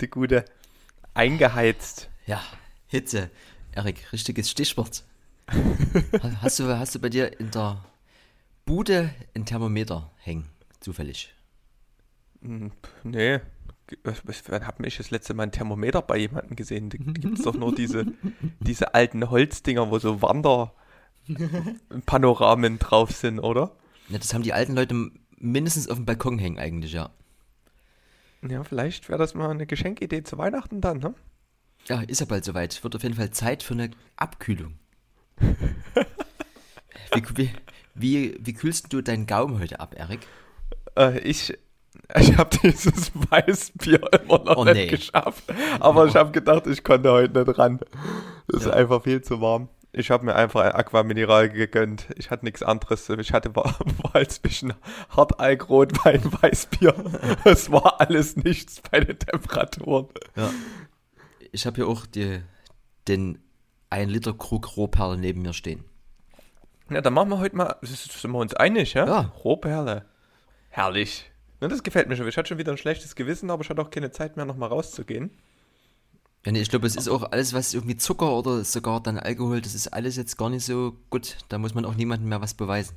[0.00, 0.44] Die gute.
[1.14, 2.08] Eingeheizt.
[2.26, 2.40] Ja,
[2.86, 3.30] Hitze.
[3.72, 5.02] Erik, richtiges Stichwort.
[6.40, 7.84] hast, du, hast du bei dir in der
[8.64, 10.48] Bude ein Thermometer hängen,
[10.80, 11.34] zufällig?
[12.42, 12.70] Hm,
[13.02, 13.40] Nee.
[14.04, 16.90] Wann hab ich das letzte Mal ein Thermometer bei jemandem gesehen?
[16.90, 18.04] Da gibt es doch nur diese,
[18.60, 23.74] diese alten Holzdinger, wo so Wanderpanoramen drauf sind, oder?
[24.10, 27.08] Ja, das haben die alten Leute mindestens auf dem Balkon hängen eigentlich, ja.
[28.46, 31.14] Ja, vielleicht wäre das mal eine Geschenkidee zu Weihnachten dann, ne?
[31.86, 32.82] Ja, ist ja bald soweit.
[32.84, 34.78] Wird auf jeden Fall Zeit für eine Abkühlung.
[37.14, 37.50] wie, wie,
[37.94, 40.20] wie, wie kühlst du deinen Gaumen heute ab, Erik?
[40.96, 41.56] Äh, ich
[42.16, 44.86] ich habe dieses Weißbier immer noch Oh, nicht nee.
[44.86, 45.44] geschafft.
[45.80, 47.80] Aber ich habe gedacht, ich konnte heute nicht ran.
[48.52, 48.58] Ja.
[48.58, 49.68] ist einfach viel zu warm.
[49.92, 52.08] Ich habe mir einfach ein Aquamineral gegönnt.
[52.16, 53.08] Ich hatte nichts anderes.
[53.08, 54.74] Ich hatte Wahl zwischen
[55.08, 56.94] Hartalk, Rotwein, Weißbier.
[57.44, 60.08] Es war alles nichts bei den Temperaturen.
[60.36, 60.50] Ja.
[61.52, 62.42] Ich habe hier auch die,
[63.08, 63.38] den
[63.90, 65.84] 1 Liter Krug Rohperle neben mir stehen.
[66.90, 69.06] Ja, dann machen wir heute mal, sind wir uns einig, ja?
[69.06, 69.20] Ja.
[69.44, 70.04] Rohperle.
[70.68, 71.30] Herrlich.
[71.60, 72.28] Ja, das gefällt mir schon.
[72.28, 74.68] Ich hatte schon wieder ein schlechtes Gewissen, aber ich hatte auch keine Zeit mehr, nochmal
[74.68, 75.30] rauszugehen.
[76.46, 79.60] Ja, nee, ich glaube, es ist auch alles, was irgendwie Zucker oder sogar dann Alkohol,
[79.60, 81.36] das ist alles jetzt gar nicht so gut.
[81.48, 82.96] Da muss man auch niemandem mehr was beweisen.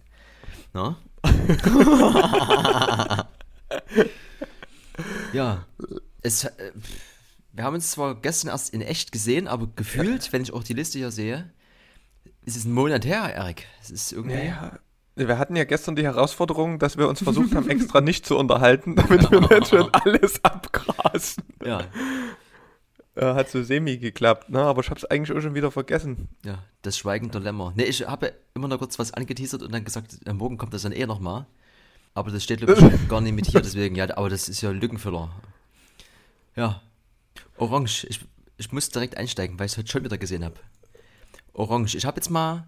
[0.73, 0.97] Na?
[5.33, 5.65] ja,
[6.21, 6.71] es, äh,
[7.53, 10.73] wir haben uns zwar gestern erst in echt gesehen, aber gefühlt, wenn ich auch die
[10.73, 11.51] Liste hier sehe,
[12.45, 13.67] ist es ein Monat her, Erik.
[13.81, 14.35] Es ist irgendwie.
[14.35, 14.79] Ja,
[15.15, 18.95] wir hatten ja gestern die Herausforderung, dass wir uns versucht haben, extra nicht zu unterhalten,
[18.95, 21.43] damit wir nicht schon alles abgrasen.
[21.63, 21.81] Ja,
[23.15, 24.61] Äh, hat so semi geklappt, ne?
[24.61, 26.29] aber ich habe es eigentlich auch schon wieder vergessen.
[26.45, 27.73] ja, das Schweigen der Lämmer.
[27.75, 30.83] Ne, ich habe immer noch kurz was angeteasert und dann gesagt, äh, morgen kommt das
[30.83, 31.45] dann eh nochmal.
[32.13, 34.71] Aber das steht, glaube ich, gar nicht mit hier, deswegen, ja, aber das ist ja
[34.71, 35.29] Lückenfüller.
[36.55, 36.81] Ja.
[37.57, 38.05] Orange.
[38.09, 38.21] Ich,
[38.57, 40.55] ich muss direkt einsteigen, weil ich es heute schon wieder gesehen habe.
[41.53, 41.95] Orange.
[41.95, 42.67] Ich habe jetzt mal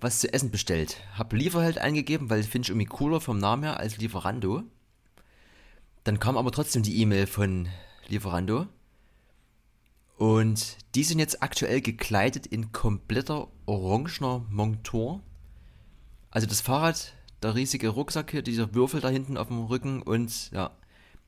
[0.00, 0.96] was zu essen bestellt.
[1.14, 4.62] Habe Lieferheld eingegeben, weil finde ich irgendwie cooler vom Namen her als Lieferando.
[6.04, 7.68] Dann kam aber trotzdem die E-Mail von
[8.08, 8.66] Lieferando.
[10.20, 15.22] Und die sind jetzt aktuell gekleidet in kompletter orangener Montur.
[16.30, 20.50] Also das Fahrrad, der riesige Rucksack hier, dieser Würfel da hinten auf dem Rücken und
[20.52, 20.72] ja,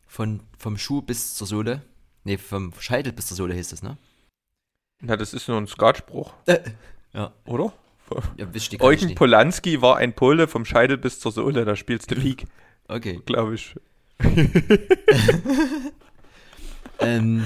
[0.07, 1.81] von, vom Schuh bis zur Sohle.
[2.25, 3.97] Ne, vom Scheitel bis zur Sohle hieß das, ne?
[5.01, 6.35] Na, das ist nur ein Skatspruch,
[7.15, 7.33] Ja.
[7.47, 7.73] oder?
[8.37, 9.15] Ja, wisst ihr Eugen.
[9.15, 12.45] Polanski war ein Pole vom Scheitel bis zur Sohle, da spielst du League,
[12.89, 13.23] Okay.
[13.25, 13.75] glaube ich.
[16.99, 17.45] Ähm,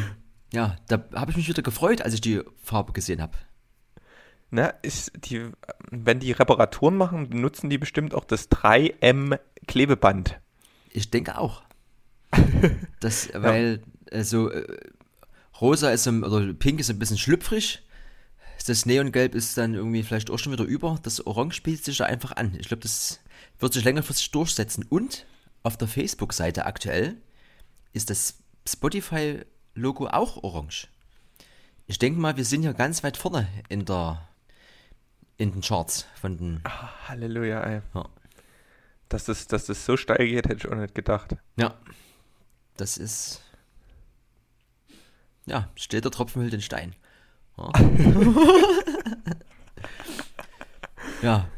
[0.57, 3.37] ja, da habe ich mich wieder gefreut, als ich die Farbe gesehen habe.
[4.51, 5.51] Na, ist die,
[5.91, 10.41] wenn die Reparaturen machen, nutzen die bestimmt auch das 3M Klebeband.
[10.91, 11.63] Ich denke auch.
[13.01, 14.65] Das, weil äh, so äh,
[15.61, 17.83] rosa ist ein, oder pink ist ein bisschen schlüpfrig.
[18.67, 20.99] Das Neongelb ist dann irgendwie vielleicht auch schon wieder über.
[21.03, 22.57] Das Orange spielt sich da einfach an.
[22.59, 23.21] Ich glaube, das
[23.59, 24.87] wird sich längerfristig durchsetzen.
[24.89, 25.27] Und
[25.63, 27.19] auf der Facebook-Seite aktuell
[27.93, 28.39] ist das
[29.77, 30.89] Spotify-Logo auch orange.
[31.87, 34.27] Ich denke mal, wir sind ja ganz weit vorne in der
[35.39, 36.61] in den Charts von den.
[36.65, 37.83] Ah, Halleluja, ey.
[37.95, 38.07] Ja.
[39.09, 41.37] Dass das, dass das so steil geht, hätte ich auch nicht gedacht.
[41.57, 41.75] Ja.
[42.77, 43.43] Das ist.
[45.45, 46.97] Ja, steht der Tropfen hüllt den Stein.
[47.57, 47.71] Ja.
[51.23, 51.49] ja,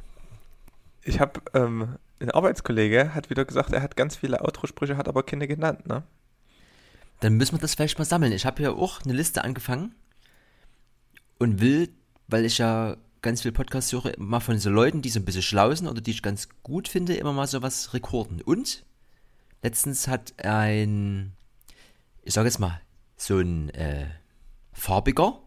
[1.04, 5.22] Ich habe, ähm, ein Arbeitskollege hat wieder gesagt, er hat ganz viele Outro-Sprüche, hat aber
[5.22, 6.02] keine genannt, ne?
[7.20, 8.32] Dann müssen wir das vielleicht mal sammeln.
[8.32, 9.94] Ich habe ja auch eine Liste angefangen
[11.38, 11.88] und will,
[12.28, 15.42] weil ich ja ganz viel Podcasts höre, mal von so Leuten, die so ein bisschen
[15.42, 18.40] schlau sind oder die ich ganz gut finde, immer mal sowas rekorden.
[18.42, 18.84] Und
[19.62, 21.32] letztens hat ein,
[22.22, 22.80] ich sage jetzt mal,
[23.16, 24.06] so ein äh,
[24.72, 25.40] farbiger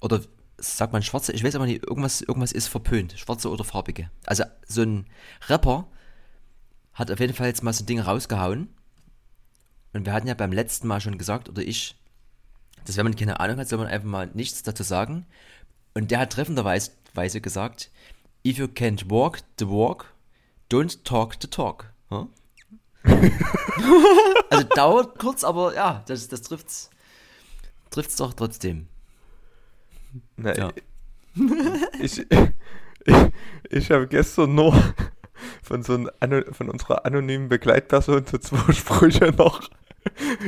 [0.00, 0.20] oder
[0.58, 4.10] sagt man schwarze, ich weiß aber nicht, irgendwas, irgendwas ist verpönt, schwarze oder farbige.
[4.26, 5.06] Also so ein
[5.48, 5.88] Rapper
[6.94, 8.68] hat auf jeden Fall jetzt mal so ein Ding rausgehauen.
[9.92, 11.96] Und wir hatten ja beim letzten Mal schon gesagt, oder ich,
[12.84, 15.26] dass wenn man keine Ahnung hat, soll man einfach mal nichts dazu sagen.
[15.94, 17.90] Und der hat treffenderweise Weise gesagt,
[18.46, 20.06] if you can't walk the walk,
[20.70, 21.92] don't talk the talk.
[22.08, 22.28] Hm?
[24.50, 26.88] also dauert kurz, aber ja, das, das trifft's,
[27.90, 28.88] trifft's doch trotzdem.
[30.36, 30.72] Na, Ja.
[32.00, 33.16] Ich, ich,
[33.70, 34.74] ich habe gestern nur
[35.62, 39.70] von, so einem, von unserer anonymen Begleitperson so zwei Sprüche noch.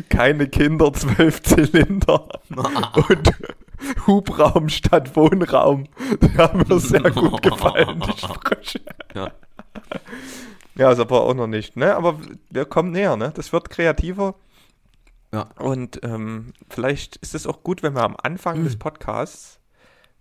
[0.08, 2.28] Keine Kinder, zwölf Zylinder
[3.08, 3.32] und
[4.06, 5.84] Hubraum statt Wohnraum.
[6.20, 8.80] Die haben mir sehr gut gefallen, die Sprüche.
[9.14, 9.30] Ja.
[10.76, 11.94] Ja, ist aber auch noch nicht, ne?
[11.94, 12.18] Aber
[12.50, 13.32] wir kommen näher, ne?
[13.34, 14.34] Das wird kreativer.
[15.32, 15.42] Ja.
[15.58, 18.64] Und ähm, vielleicht ist es auch gut, wenn wir am Anfang Mhm.
[18.64, 19.60] des Podcasts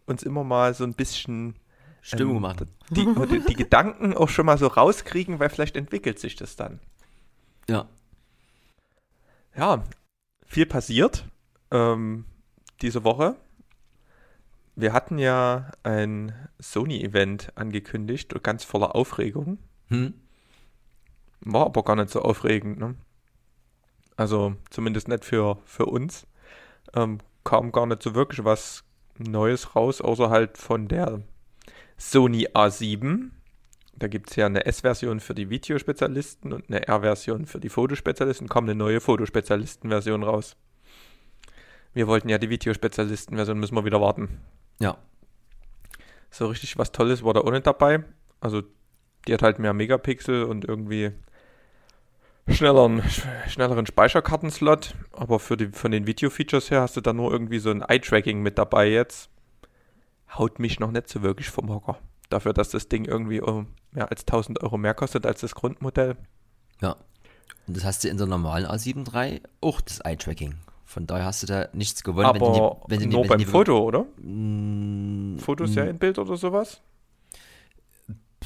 [0.06, 1.56] uns immer mal so ein bisschen
[2.02, 2.70] Stimmung ähm, machen.
[2.90, 6.80] die, die, die Gedanken auch schon mal so rauskriegen, weil vielleicht entwickelt sich das dann.
[7.70, 7.86] Ja.
[9.56, 9.84] Ja,
[10.46, 11.26] viel passiert
[11.72, 12.26] ähm,
[12.82, 13.36] diese Woche.
[14.76, 19.60] Wir hatten ja ein Sony-Event angekündigt, ganz voller Aufregung.
[19.90, 20.14] Hm?
[21.42, 22.96] War aber gar nicht so aufregend, ne?
[24.16, 26.26] Also zumindest nicht für, für uns.
[26.96, 28.84] Ähm, kam gar nicht so wirklich was
[29.18, 31.22] Neues raus, außer halt von der
[31.98, 33.32] Sony A7.
[34.04, 38.50] Da gibt es ja eine S-Version für die Videospezialisten und eine R-Version für die Fotospezialisten.
[38.50, 40.58] Kam eine neue Fotospezialisten-Version raus.
[41.94, 44.42] Wir wollten ja die Videospezialisten-Version, müssen wir wieder warten.
[44.82, 44.98] Ja.
[46.32, 48.04] So richtig was Tolles war da nicht dabei.
[48.42, 48.64] Also
[49.26, 51.12] die hat halt mehr Megapixel und irgendwie
[52.50, 54.96] schnelleren, sch- schnelleren Speicherkartenslot.
[55.14, 58.42] Aber für die, von den Video-Features her hast du da nur irgendwie so ein Eye-Tracking
[58.42, 59.30] mit dabei jetzt.
[60.34, 62.00] Haut mich noch nicht so wirklich vom Hocker.
[62.34, 66.16] Dafür, dass das Ding irgendwie oh, mehr als 1000 Euro mehr kostet als das Grundmodell.
[66.82, 66.96] Ja.
[67.68, 70.56] Und das hast du in der normalen A7 III auch das Eye-Tracking.
[70.84, 73.48] Von daher hast du da nichts gewonnen, Aber wenn die, wenn die, nur wenn beim
[73.48, 74.08] Foto, oder?
[74.18, 76.82] Mm, Fotos ja in Bild oder sowas?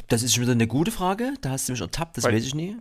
[0.09, 1.35] Das ist schon wieder eine gute Frage.
[1.39, 2.75] Da hast du mich ertappt, das Weil- weiß ich nie.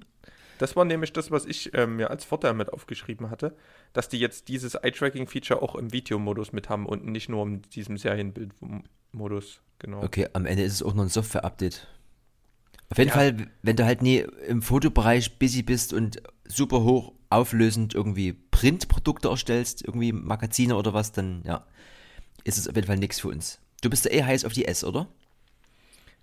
[0.59, 3.55] Das war nämlich das, was ich ähm, mir als Vorteil mit aufgeschrieben hatte,
[3.93, 7.97] dass die jetzt dieses Eye-Tracking-Feature auch im Videomodus mit haben und nicht nur in diesem
[7.97, 9.61] Serienbild-Modus.
[9.79, 10.03] Genau.
[10.03, 11.87] Okay, am Ende ist es auch noch ein Software-Update.
[12.89, 13.15] Auf jeden Ja.
[13.15, 19.29] Fall, wenn du halt nie im Fotobereich busy bist und super hoch auflösend irgendwie Printprodukte
[19.29, 21.67] erstellst, irgendwie Magazine oder was, dann ja,
[22.45, 23.59] ist es auf jeden Fall nichts für uns.
[23.83, 25.09] Du bist ja eh heiß auf die S, oder?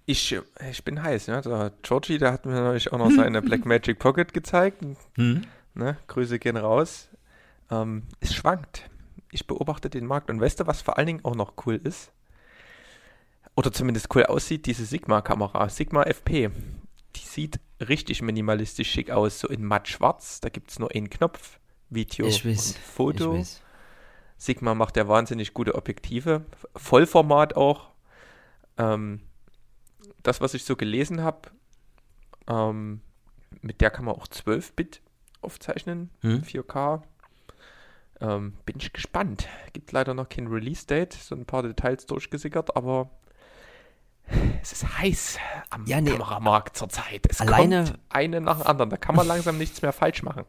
[0.06, 0.38] Ich,
[0.70, 1.42] ich bin heiß, ja.
[1.42, 4.84] Der Georgie, der hat mir neulich auch noch seine Blackmagic Pocket gezeigt.
[5.16, 5.44] Hm?
[5.76, 5.98] Ne?
[6.08, 7.10] Grüße gehen raus.
[7.72, 8.90] Ähm, es schwankt.
[9.32, 12.12] Ich beobachte den Markt und weißt du, was vor allen Dingen auch noch cool ist?
[13.56, 16.52] Oder zumindest cool aussieht, diese Sigma-Kamera, Sigma FP.
[17.16, 20.42] Die sieht richtig minimalistisch schick aus, so in matt schwarz.
[20.42, 21.60] Da gibt es nur einen Knopf,
[21.90, 22.68] Video Ich weiß.
[22.68, 23.34] und Foto.
[23.34, 23.62] Ich weiß.
[24.38, 26.46] Sigma macht ja wahnsinnig gute Objektive.
[26.76, 27.90] Vollformat auch.
[28.78, 29.22] Ähm,
[30.24, 31.50] das, was ich so gelesen habe,
[32.48, 33.02] ähm,
[33.62, 35.02] mit der kann man auch 12-Bit
[35.42, 36.42] aufzeichnen, Hm?
[36.44, 37.04] 4K.
[38.22, 39.48] Ähm, bin ich gespannt.
[39.74, 43.10] Gibt leider noch kein Release-Date, so ein paar Details durchgesickert, aber
[44.62, 45.38] es ist heiß
[45.70, 46.12] am Ja, nee.
[46.12, 47.26] Kameramarkt zurzeit.
[47.30, 48.90] Es Alleine- kommt eine nach dem anderen.
[48.90, 50.46] Da kann man langsam nichts mehr falsch machen.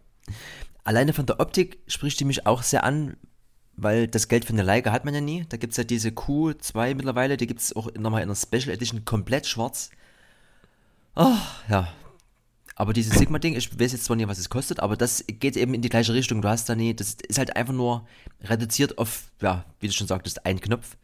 [0.84, 3.16] Alleine von der Optik spricht die mich auch sehr an,
[3.76, 5.44] weil das Geld für eine Leica hat man ja nie.
[5.48, 8.70] Da gibt es ja diese Q2 mittlerweile, die gibt es auch nochmal in einer Special
[8.70, 9.90] Edition komplett schwarz.
[11.14, 11.38] Ah,
[11.68, 11.92] ja.
[12.76, 15.74] Aber dieses Sigma-Ding, ich weiß jetzt zwar nicht, was es kostet, aber das geht eben
[15.74, 16.42] in die gleiche Richtung.
[16.42, 18.06] Du hast da nie, das ist halt einfach nur
[18.42, 20.96] reduziert auf, ja, wie du schon sagtest, ein Knopf.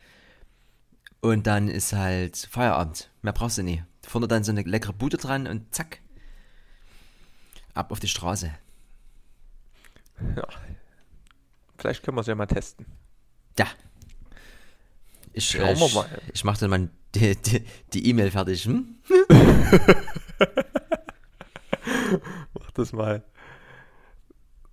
[1.20, 3.10] Und dann ist halt Feierabend.
[3.22, 3.84] Mehr brauchst du nie.
[4.02, 6.00] Vorne dann so eine leckere Bude dran und zack.
[7.74, 8.50] Ab auf die Straße.
[10.36, 10.48] Ja.
[11.80, 12.84] Vielleicht können wir es ja mal testen.
[13.58, 13.66] Ja.
[15.32, 16.22] Ich, Schauen äh, wir ich, mal.
[16.34, 18.64] ich mache dann mal die die- die E-Mail fertig.
[18.66, 18.96] Hm?
[22.54, 23.24] Mach das mal.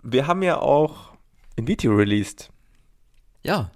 [0.03, 1.13] Wir haben ja auch
[1.57, 2.51] ein Video released.
[3.43, 3.71] Ja.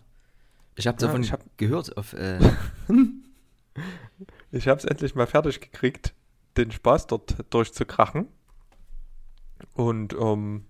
[0.75, 1.95] Ich habe Ja, davon ich hab- gehört.
[1.97, 2.39] Auf, äh,
[4.51, 6.13] Ich habe es endlich mal fertig gekriegt,
[6.57, 8.27] den Spaß dort durchzukrachen.
[9.73, 10.65] Und ähm,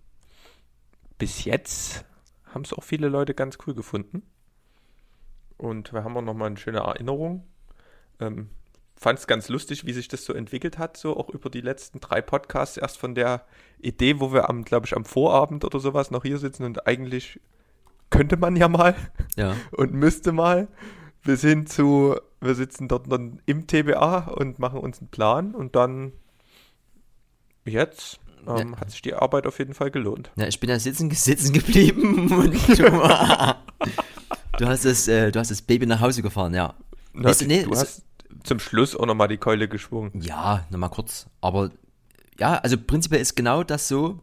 [1.17, 2.05] bis jetzt
[2.53, 4.23] haben es auch viele Leute ganz cool gefunden.
[5.57, 7.47] Und wir haben auch nochmal eine schöne Erinnerung.
[8.19, 8.49] Ähm,
[9.01, 11.99] Fand es ganz lustig, wie sich das so entwickelt hat, so auch über die letzten
[11.99, 12.77] drei Podcasts.
[12.77, 13.47] Erst von der
[13.79, 17.39] Idee, wo wir am, glaube ich, am Vorabend oder sowas noch hier sitzen und eigentlich
[18.11, 18.93] könnte man ja mal
[19.35, 19.55] ja.
[19.71, 20.67] und müsste mal.
[21.23, 25.75] Wir sind zu, wir sitzen dort dann im TBA und machen uns einen Plan und
[25.75, 26.13] dann
[27.65, 30.31] jetzt ähm, hat sich die Arbeit auf jeden Fall gelohnt.
[30.35, 32.83] ja, ich bin ja sitzen, sitzen geblieben und du,
[34.57, 36.73] du, hast das, äh, du hast das Baby nach Hause gefahren, ja.
[37.13, 38.03] Na, Weißt du, nee, du es- hast
[38.43, 40.11] zum Schluss auch nochmal die Keule geschwungen.
[40.21, 41.27] Ja, nochmal kurz.
[41.41, 41.69] Aber
[42.39, 44.19] ja, also prinzipiell ist genau das so.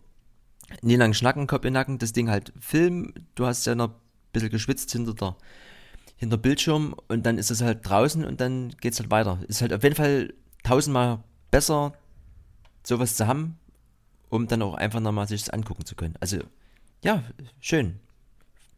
[0.83, 3.13] Nie lang schnacken, Kopf in Nacken, das Ding halt Film.
[3.37, 3.95] Du hast ja noch ein
[4.33, 5.37] bisschen geschwitzt hinter der
[6.17, 9.39] hinter Bildschirm und dann ist es halt draußen und dann geht's halt weiter.
[9.47, 10.35] Ist halt auf jeden Fall
[10.65, 11.23] tausendmal
[11.53, 11.93] besser,
[12.83, 13.57] sowas zu haben,
[14.29, 16.15] um dann auch einfach nochmal sich das angucken zu können.
[16.21, 16.39] Also,
[17.03, 17.23] ja,
[17.61, 18.01] schön.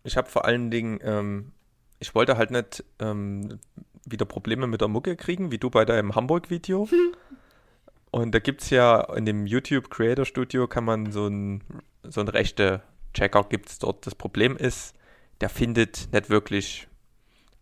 [0.04, 1.52] Ich habe vor allen Dingen, ähm,
[1.98, 3.58] ich wollte halt nicht ähm,
[4.04, 6.88] wieder Probleme mit der Mucke kriegen, wie du bei deinem Hamburg-Video.
[8.10, 11.62] Und da gibt es ja in dem YouTube Creator Studio kann man so ein,
[12.02, 12.82] so ein rechte
[13.14, 14.06] Checker gibt es dort.
[14.06, 14.96] Das Problem ist,
[15.40, 16.88] der findet nicht wirklich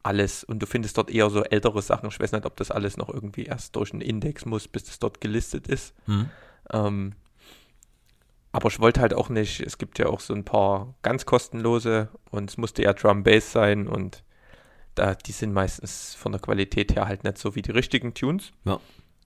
[0.02, 2.08] alles und du findest dort eher so ältere Sachen.
[2.08, 4.98] Ich weiß nicht, ob das alles noch irgendwie erst durch einen Index muss, bis das
[4.98, 5.94] dort gelistet ist.
[6.06, 6.30] Hm.
[6.72, 7.12] Ähm,
[8.52, 12.08] aber ich wollte halt auch nicht, es gibt ja auch so ein paar ganz kostenlose
[12.30, 14.24] und es musste ja Drum Bass sein und
[14.94, 18.50] da, die sind meistens von der Qualität her halt nicht so wie die richtigen Tunes.
[18.64, 18.80] Ja.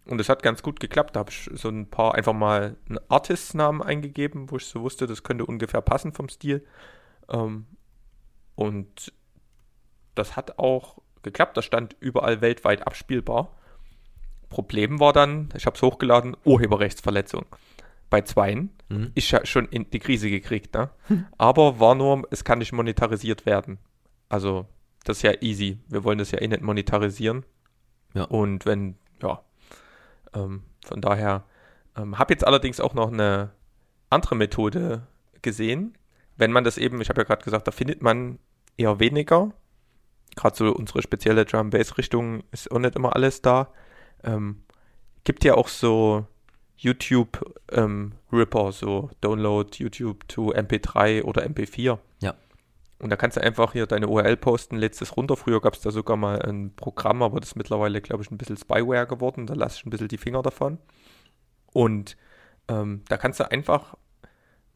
[0.05, 1.17] Und es hat ganz gut geklappt.
[1.17, 5.07] Da habe ich so ein paar einfach mal einen Artist-Namen eingegeben, wo ich so wusste,
[5.07, 6.67] das könnte ungefähr passen vom Stil.
[7.29, 7.67] Ähm,
[8.55, 9.13] und
[10.15, 11.57] das hat auch geklappt.
[11.57, 13.57] Das stand überall weltweit abspielbar.
[14.49, 17.47] Problem war dann, ich habe es hochgeladen, Urheberrechtsverletzung.
[18.13, 18.69] Bei zweien.
[18.91, 19.11] Mhm.
[19.15, 20.91] Ich ja schon in die Krise gekriegt, ne?
[21.39, 23.79] Aber war nur, es kann nicht monetarisiert werden.
[24.29, 24.67] Also,
[25.05, 25.79] das ist ja easy.
[25.89, 27.47] Wir wollen das ja eh nicht monetarisieren.
[28.13, 28.25] Ja.
[28.25, 29.41] Und wenn, ja.
[30.35, 31.45] Ähm, von daher
[31.97, 33.53] ähm, habe jetzt allerdings auch noch eine
[34.11, 35.07] andere Methode
[35.41, 35.97] gesehen.
[36.37, 38.39] Wenn man das eben, ich habe ja gerade gesagt, da findet man
[38.77, 39.53] eher weniger.
[40.37, 43.73] Gerade so unsere spezielle Drum Bass Richtung ist auch nicht immer alles da.
[44.23, 44.65] Ähm,
[45.25, 46.27] gibt ja auch so
[46.83, 51.99] YouTube ähm, Ripper, so Download YouTube to MP3 oder MP4.
[52.21, 52.35] Ja.
[52.99, 55.37] Und da kannst du einfach hier deine URL posten, lädst es runter.
[55.37, 58.39] Früher gab es da sogar mal ein Programm, aber das ist mittlerweile, glaube ich, ein
[58.39, 59.47] bisschen Spyware geworden.
[59.47, 60.79] Da lasse ich ein bisschen die Finger davon.
[61.73, 62.17] Und
[62.69, 63.97] ähm, da kannst du einfach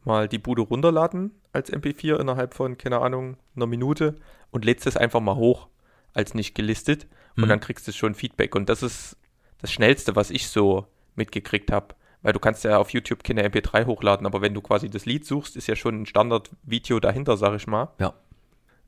[0.03, 4.15] mal die Bude runterladen als MP4 innerhalb von, keine Ahnung, einer Minute
[4.51, 5.67] und lädst es einfach mal hoch
[6.13, 7.49] als nicht gelistet und Mhm.
[7.49, 8.55] dann kriegst du schon Feedback.
[8.55, 9.17] Und das ist
[9.59, 11.95] das Schnellste, was ich so mitgekriegt habe.
[12.21, 15.25] Weil du kannst ja auf YouTube keine MP3 hochladen, aber wenn du quasi das Lied
[15.25, 17.89] suchst, ist ja schon ein Standard-Video dahinter, sag ich mal.
[17.99, 18.13] Ja.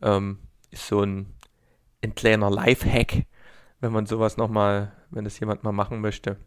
[0.01, 0.39] Ähm,
[0.71, 1.33] ist so ein,
[2.03, 3.25] ein kleiner Live-Hack,
[3.81, 6.38] wenn man sowas nochmal, wenn das jemand mal machen möchte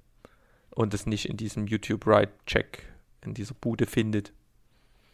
[0.71, 2.85] und es nicht in diesem YouTube-Ride-Check
[3.23, 4.33] in dieser Bude findet.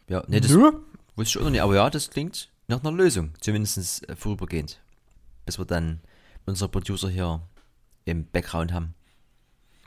[0.07, 0.71] Ja, nee, das Nö.
[1.15, 4.81] wusste ich auch noch nicht, aber ja, das klingt nach einer Lösung, zumindest äh, vorübergehend.
[5.45, 6.01] Bis wir dann
[6.45, 7.41] unsere Producer hier
[8.05, 8.93] im Background haben.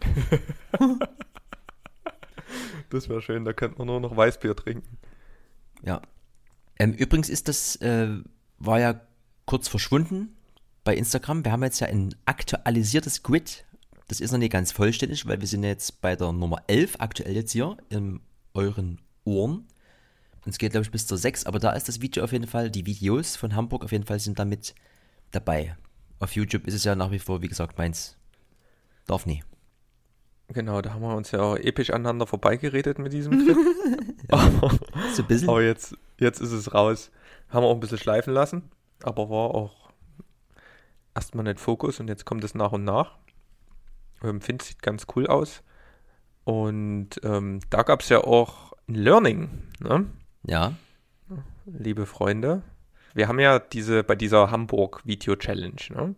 [2.93, 4.99] Das wäre schön, da könnte man nur noch Weißbier trinken.
[5.83, 6.03] Ja.
[6.79, 8.09] Ähm, übrigens ist das, äh,
[8.59, 9.01] war ja
[9.47, 10.37] kurz verschwunden
[10.85, 11.45] bei Instagram.
[11.45, 13.65] Wir haben jetzt ja ein aktualisiertes Grid.
[14.09, 17.35] Das ist noch nicht ganz vollständig, weil wir sind jetzt bei der Nummer 11 aktuell
[17.35, 18.21] jetzt hier in
[18.53, 19.67] euren Ohren.
[20.45, 22.71] Es geht, glaube ich, bis zur 6, aber da ist das Video auf jeden Fall,
[22.71, 24.75] die Videos von Hamburg auf jeden Fall sind damit
[25.31, 25.77] dabei.
[26.19, 28.19] Auf YouTube ist es ja nach wie vor, wie gesagt, meins.
[29.07, 29.43] Darf nie.
[30.53, 33.57] Genau, da haben wir uns ja auch episch aneinander vorbeigeredet mit diesem Clip.
[34.29, 34.71] aber,
[35.15, 35.49] So ein bisschen.
[35.49, 37.11] aber jetzt, jetzt ist es raus.
[37.49, 38.71] Haben wir auch ein bisschen schleifen lassen,
[39.03, 39.91] aber war auch
[41.15, 43.19] erstmal nicht Fokus und jetzt kommt es nach und nach.
[44.23, 45.63] Ähm, Finde, sieht ganz cool aus.
[46.45, 50.07] Und ähm, da gab es ja auch ein Learning, ne?
[50.45, 50.73] Ja,
[51.67, 52.63] liebe Freunde.
[53.15, 56.15] Wir haben ja diese, bei dieser Hamburg-Video-Challenge, ne?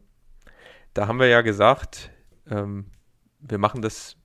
[0.95, 2.11] Da haben wir ja gesagt,
[2.49, 2.87] ähm,
[3.41, 4.17] wir machen das.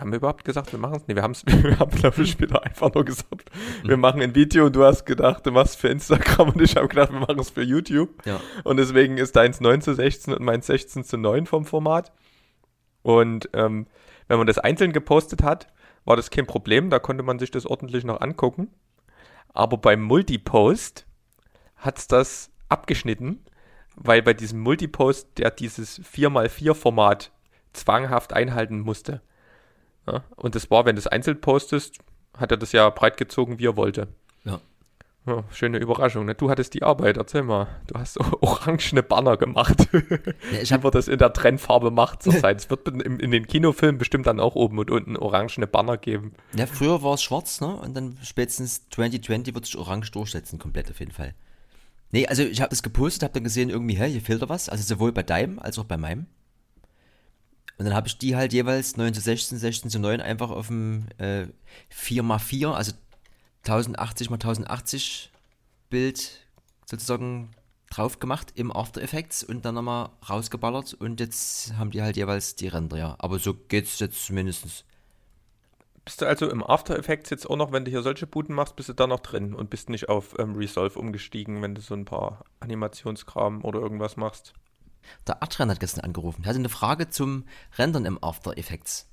[0.00, 1.06] Haben wir überhaupt gesagt, wir machen es?
[1.06, 3.50] Nee, wir, haben's, wir haben, glaube ich, später einfach nur gesagt,
[3.84, 6.88] wir machen ein Video und du hast gedacht, du machst für Instagram und ich habe
[6.88, 8.10] gedacht, wir machen es für YouTube.
[8.24, 8.40] ja.
[8.64, 12.12] Und deswegen ist deins 9 zu 16 und meins 16 zu 9 vom Format.
[13.02, 13.86] Und ähm,
[14.28, 15.66] wenn man das einzeln gepostet hat,
[16.04, 18.68] war das kein Problem, da konnte man sich das ordentlich noch angucken.
[19.52, 21.06] Aber beim Multipost
[21.76, 23.44] hat es das abgeschnitten,
[23.96, 27.32] weil bei diesem Multipost der dieses 4x4-Format
[27.72, 29.20] zwanghaft einhalten musste.
[30.06, 31.98] Ja, und das war, wenn du es einzeln postest,
[32.36, 34.08] hat er das ja breit gezogen, wie er wollte.
[34.44, 34.60] Ja.
[35.26, 36.24] Ja, schöne Überraschung.
[36.24, 36.34] Ne?
[36.34, 37.68] Du hattest die Arbeit, erzähl mal.
[37.86, 39.86] Du hast orangene Banner gemacht.
[39.92, 42.58] Ja, ich Wie hab- man das in der Trendfarbe macht zurzeit.
[42.58, 46.32] es wird in, in den Kinofilmen bestimmt dann auch oben und unten orangene Banner geben.
[46.56, 47.68] Ja, früher war es schwarz, ne?
[47.76, 51.34] Und dann spätestens 2020 wird sich orange durchsetzen, komplett auf jeden Fall.
[52.12, 54.70] Nee, also ich habe das gepostet, habe dann gesehen, irgendwie, hä, hier fehlt da was.
[54.70, 56.26] Also sowohl bei deinem als auch bei meinem.
[57.80, 60.66] Und dann habe ich die halt jeweils 9 zu 16, 16 zu 9 einfach auf
[60.66, 61.46] dem äh,
[61.90, 62.92] 4x4, also
[63.66, 65.30] 1080 x 1080
[65.88, 66.46] Bild
[66.84, 67.52] sozusagen
[67.88, 72.54] drauf gemacht im After Effects und dann nochmal rausgeballert und jetzt haben die halt jeweils
[72.54, 73.16] die Ränder, ja.
[73.18, 74.84] Aber so geht's jetzt zumindest.
[76.04, 78.76] Bist du also im After Effects jetzt auch noch, wenn du hier solche Buden machst,
[78.76, 81.94] bist du da noch drin und bist nicht auf ähm, Resolve umgestiegen, wenn du so
[81.94, 84.52] ein paar Animationskram oder irgendwas machst?
[85.26, 86.42] Der Adrian hat gestern angerufen.
[86.44, 87.44] Er hatte eine Frage zum
[87.76, 89.08] Rendern im After Effects.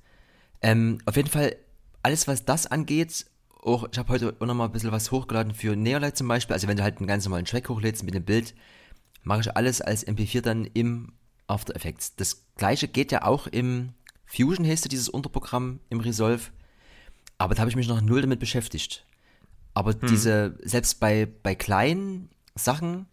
[0.62, 1.56] Ähm, auf jeden Fall,
[2.02, 3.26] alles was das angeht,
[3.62, 6.54] auch, ich habe heute auch noch mal ein bisschen was hochgeladen für Neolight zum Beispiel.
[6.54, 8.54] Also wenn du halt einen ganz normalen Track hochlädst mit dem Bild,
[9.22, 11.12] mache ich alles als MP4 dann im
[11.46, 12.14] After Effects.
[12.16, 13.94] Das gleiche geht ja auch im
[14.26, 16.50] Fusion, heißt ja dieses Unterprogramm im Resolve.
[17.38, 19.06] Aber da habe ich mich noch null damit beschäftigt.
[19.74, 20.08] Aber hm.
[20.08, 23.06] diese, selbst bei, bei kleinen Sachen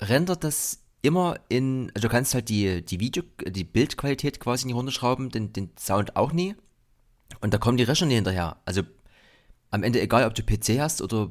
[0.00, 4.74] rendert das immer in, also du kannst halt die, die Video, die Bildqualität quasi nicht
[4.74, 6.54] runterschrauben, den, den Sound auch nie.
[7.40, 8.56] Und da kommen die Rechner nie hinterher.
[8.64, 8.82] Also
[9.70, 11.30] am Ende egal, ob du PC hast oder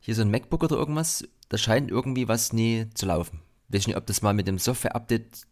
[0.00, 3.40] hier so ein MacBook oder irgendwas, da scheint irgendwie was nie zu laufen.
[3.68, 5.46] Weiß nicht, ob das mal mit dem Software-Update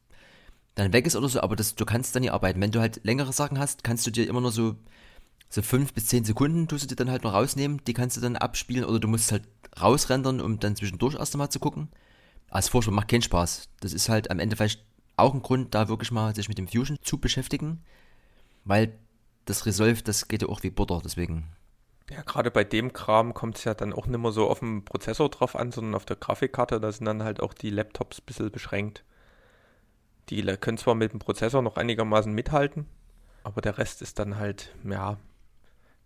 [0.75, 2.61] dann weg ist oder so, aber das, du kannst dann nie arbeiten.
[2.61, 4.77] Wenn du halt längere Sachen hast, kannst du dir immer nur so,
[5.49, 8.21] so fünf bis zehn Sekunden tust du dir dann halt noch rausnehmen, die kannst du
[8.21, 9.43] dann abspielen oder du musst halt
[9.81, 11.89] rausrendern, um dann zwischendurch erst einmal zu gucken.
[12.53, 13.71] Als Vorschlag macht keinen Spaß.
[13.81, 14.85] Das ist halt am Ende vielleicht
[15.17, 17.83] auch ein Grund, da wirklich mal sich mit dem Fusion zu beschäftigen,
[18.65, 18.99] weil
[19.47, 21.49] das Resolve, das geht ja auch wie Butter, deswegen.
[22.11, 24.85] Ja, gerade bei dem Kram kommt es ja dann auch nicht mehr so auf den
[24.85, 26.79] Prozessor drauf an, sondern auf der Grafikkarte.
[26.79, 29.03] Da sind dann halt auch die Laptops ein bisschen beschränkt.
[30.29, 32.87] Die können zwar mit dem Prozessor noch einigermaßen mithalten,
[33.45, 35.17] aber der Rest ist dann halt, ja,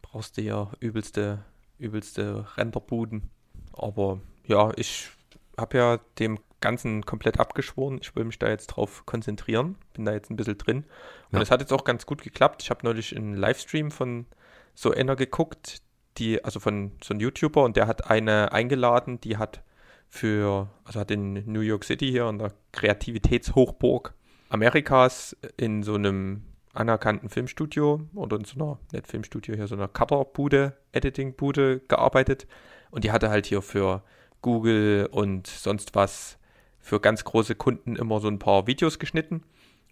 [0.00, 1.44] brauchst du ja übelste,
[1.78, 3.30] übelste Renderbuden.
[3.72, 5.10] Aber ja, ich
[5.56, 7.98] habe ja dem Ganzen komplett abgeschworen.
[8.00, 9.76] Ich will mich da jetzt drauf konzentrieren.
[9.92, 10.84] Bin da jetzt ein bisschen drin.
[11.30, 11.54] Und es ja.
[11.54, 12.62] hat jetzt auch ganz gut geklappt.
[12.62, 14.26] Ich habe neulich einen Livestream von
[14.75, 15.82] so einer geguckt,
[16.18, 19.62] die, also von so einem YouTuber, und der hat eine eingeladen, die hat
[20.08, 24.14] für, also hat in New York City hier in der Kreativitätshochburg
[24.48, 29.88] Amerikas in so einem anerkannten Filmstudio oder in so einer, nicht Filmstudio, hier so einer
[29.88, 32.46] Cutterbude, Editingbude gearbeitet.
[32.90, 34.02] Und die hatte halt hier für
[34.46, 36.38] Google und sonst was
[36.78, 39.42] für ganz große Kunden immer so ein paar Videos geschnitten.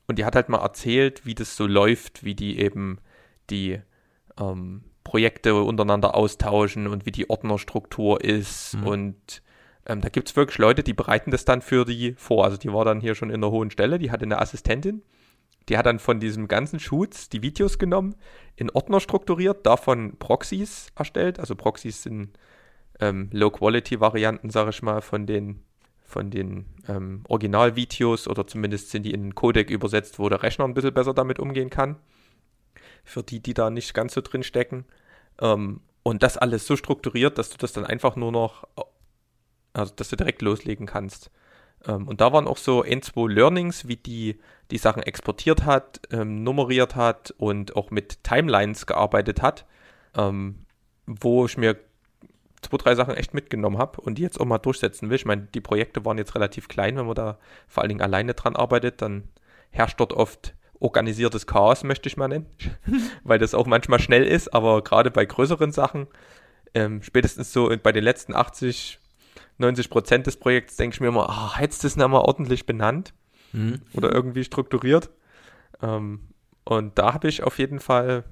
[0.06, 2.98] Und die hat halt mal erzählt, wie das so läuft, wie die eben
[3.50, 3.80] die
[4.38, 8.74] ähm, Projekte untereinander austauschen und wie die Ordnerstruktur ist.
[8.74, 8.86] Mhm.
[8.86, 9.42] Und
[9.86, 12.44] ähm, da gibt es wirklich Leute, die bereiten das dann für die vor.
[12.44, 15.02] Also die war dann hier schon in der hohen Stelle, die hatte eine Assistentin.
[15.68, 18.14] Die hat dann von diesem ganzen Shoots die Videos genommen,
[18.54, 21.40] in Ordner strukturiert, davon Proxys erstellt.
[21.40, 22.38] Also Proxys sind
[23.00, 25.62] ähm, Low-Quality-Varianten, sage ich mal, von den,
[26.04, 30.64] von den ähm, Originalvideos oder zumindest sind die in einen Codec übersetzt, wo der Rechner
[30.64, 31.96] ein bisschen besser damit umgehen kann.
[33.04, 34.84] Für die, die da nicht ganz so drin stecken.
[35.40, 38.68] Ähm, und das alles so strukturiert, dass du das dann einfach nur noch,
[39.72, 41.30] also dass du direkt loslegen kannst.
[41.86, 44.38] Ähm, und da waren auch so ein, zwei Learnings, wie die
[44.70, 49.66] die Sachen exportiert hat, ähm, nummeriert hat und auch mit Timelines gearbeitet hat,
[50.16, 50.64] ähm,
[51.06, 51.76] wo ich mir
[52.64, 55.16] zwei, drei Sachen echt mitgenommen habe und die jetzt auch mal durchsetzen will.
[55.16, 58.34] Ich meine, die Projekte waren jetzt relativ klein, wenn man da vor allen Dingen alleine
[58.34, 59.28] dran arbeitet, dann
[59.70, 62.46] herrscht dort oft organisiertes Chaos, möchte ich mal nennen,
[63.24, 66.06] weil das auch manchmal schnell ist, aber gerade bei größeren Sachen,
[66.74, 68.98] ähm, spätestens so bei den letzten 80,
[69.58, 73.14] 90 Prozent des Projekts denke ich mir immer, ah, hättest du es nochmal ordentlich benannt
[73.52, 73.80] mhm.
[73.94, 75.10] oder irgendwie strukturiert.
[75.80, 76.28] Ähm,
[76.64, 78.24] und da habe ich auf jeden Fall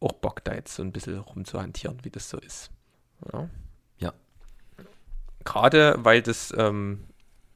[0.00, 2.70] auch Bock, da jetzt so ein bisschen rumzuhantieren, wie das so ist.
[3.32, 3.48] Ja.
[5.44, 7.04] Gerade weil das ähm,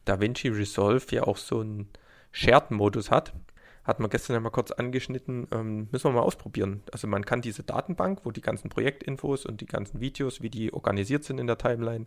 [0.05, 1.89] DaVinci Resolve ja auch so einen
[2.33, 3.33] Shared-Modus hat,
[3.85, 6.83] hat man gestern ja mal kurz angeschnitten, ähm, müssen wir mal ausprobieren.
[6.93, 10.75] Also man kann diese Datenbank, wo die ganzen Projektinfos und die ganzen Videos, wie die
[10.75, 12.07] organisiert sind in der Timeline,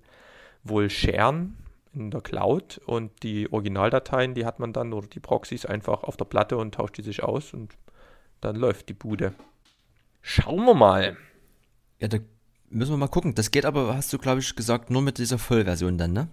[0.63, 1.58] wohl sharen
[1.94, 6.17] in der Cloud und die Originaldateien, die hat man dann oder die Proxys einfach auf
[6.17, 7.76] der Platte und tauscht die sich aus und
[8.39, 9.34] dann läuft die Bude.
[10.22, 11.17] Schauen wir mal.
[12.00, 12.20] Ja, da
[12.74, 13.36] Müssen wir mal gucken.
[13.36, 16.30] Das geht aber, hast du, glaube ich, gesagt, nur mit dieser Vollversion dann, ne?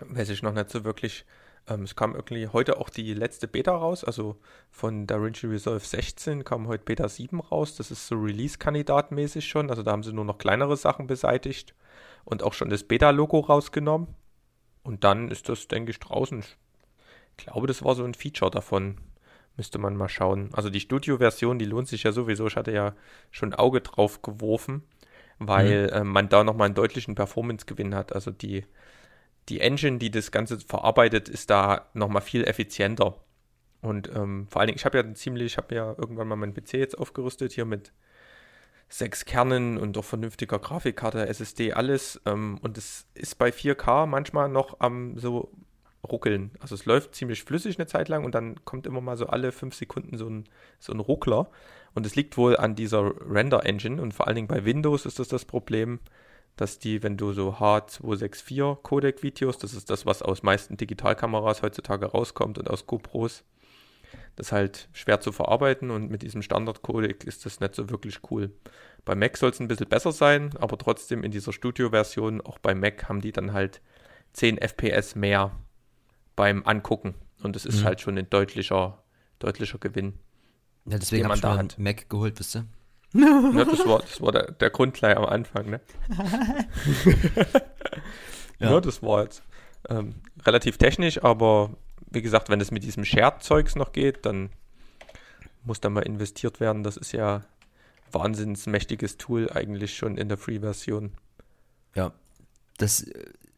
[0.00, 1.24] Weiß ich noch nicht so wirklich.
[1.66, 4.36] Ähm, es kam irgendwie heute auch die letzte Beta raus, also
[4.70, 7.74] von DaVinci Resolve 16 kam heute Beta 7 raus.
[7.74, 9.70] Das ist so Release-Kandidat-mäßig schon.
[9.70, 11.74] Also da haben sie nur noch kleinere Sachen beseitigt
[12.26, 14.08] und auch schon das Beta-Logo rausgenommen.
[14.82, 16.44] Und dann ist das, denke ich, draußen.
[17.38, 18.98] Ich glaube, das war so ein Feature davon.
[19.56, 20.50] Müsste man mal schauen.
[20.52, 22.46] Also die Studio-Version, die lohnt sich ja sowieso.
[22.46, 22.94] Ich hatte ja
[23.30, 24.82] schon ein Auge drauf geworfen
[25.38, 25.92] weil mhm.
[25.92, 28.12] äh, man da nochmal einen deutlichen Performance-Gewinn hat.
[28.14, 28.64] Also die,
[29.48, 33.16] die Engine, die das Ganze verarbeitet, ist da nochmal viel effizienter.
[33.82, 36.54] Und ähm, vor allen Dingen, ich habe ja ziemlich, ich habe ja irgendwann mal meinen
[36.54, 37.92] PC jetzt aufgerüstet, hier mit
[38.88, 42.20] sechs Kernen und auch vernünftiger Grafikkarte, SSD, alles.
[42.24, 45.52] Ähm, und es ist bei 4K manchmal noch am so
[46.06, 46.52] ruckeln.
[46.60, 49.52] Also es läuft ziemlich flüssig eine Zeit lang und dann kommt immer mal so alle
[49.52, 50.44] fünf Sekunden so ein,
[50.78, 51.50] so ein Ruckler.
[51.94, 55.28] Und es liegt wohl an dieser Render-Engine und vor allen Dingen bei Windows ist das
[55.28, 56.00] das Problem,
[56.56, 62.06] dass die, wenn du so H264 Codec-Videos, das ist das, was aus meisten Digitalkameras heutzutage
[62.06, 63.44] rauskommt und aus GoPros,
[64.36, 68.20] das ist halt schwer zu verarbeiten und mit diesem Standard-Codec ist das nicht so wirklich
[68.30, 68.52] cool.
[69.04, 72.74] Bei Mac soll es ein bisschen besser sein, aber trotzdem in dieser Studio-Version, auch bei
[72.74, 73.80] Mac, haben die dann halt
[74.32, 75.52] 10 FPS mehr
[76.36, 77.14] beim Angucken.
[77.42, 77.84] Und das ist mhm.
[77.84, 79.02] halt schon ein deutlicher,
[79.38, 80.18] deutlicher Gewinn.
[80.84, 82.66] Ja, deswegen habe ich mir einen Mac geholt, wisst ihr?
[83.14, 85.80] ja, das war, das war der, der Grund gleich am Anfang, ne?
[88.58, 88.70] ja.
[88.70, 88.80] ja.
[88.80, 89.42] das war jetzt
[89.88, 91.70] ähm, relativ technisch, aber
[92.10, 94.50] wie gesagt, wenn es mit diesem Shared-Zeugs noch geht, dann
[95.64, 96.82] muss da mal investiert werden.
[96.82, 97.42] Das ist ja
[98.12, 101.12] wahnsinns mächtiges Tool eigentlich schon in der Free-Version.
[101.94, 102.12] Ja,
[102.78, 103.06] das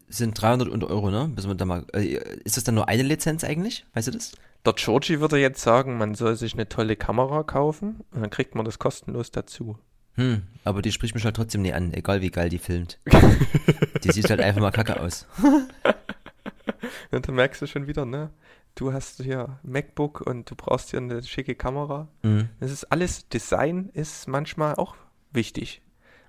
[0.08, 1.30] sind 300 Euro, ne?
[1.34, 3.86] Müssen wir da mal, äh, ist das dann nur eine Lizenz eigentlich?
[3.94, 4.32] Weißt du das?
[4.64, 8.54] Der Georgie würde jetzt sagen, man soll sich eine tolle Kamera kaufen und dann kriegt
[8.54, 9.78] man das kostenlos dazu.
[10.14, 12.98] Hm, aber die spricht mich halt trotzdem nie an, egal wie geil die filmt.
[14.02, 15.26] die sieht halt einfach mal kacke aus.
[17.12, 18.30] und dann merkst du schon wieder, ne?
[18.74, 22.08] Du hast hier MacBook und du brauchst hier eine schicke Kamera.
[22.22, 22.48] Mhm.
[22.60, 24.96] Das ist alles, Design ist manchmal auch
[25.32, 25.82] wichtig.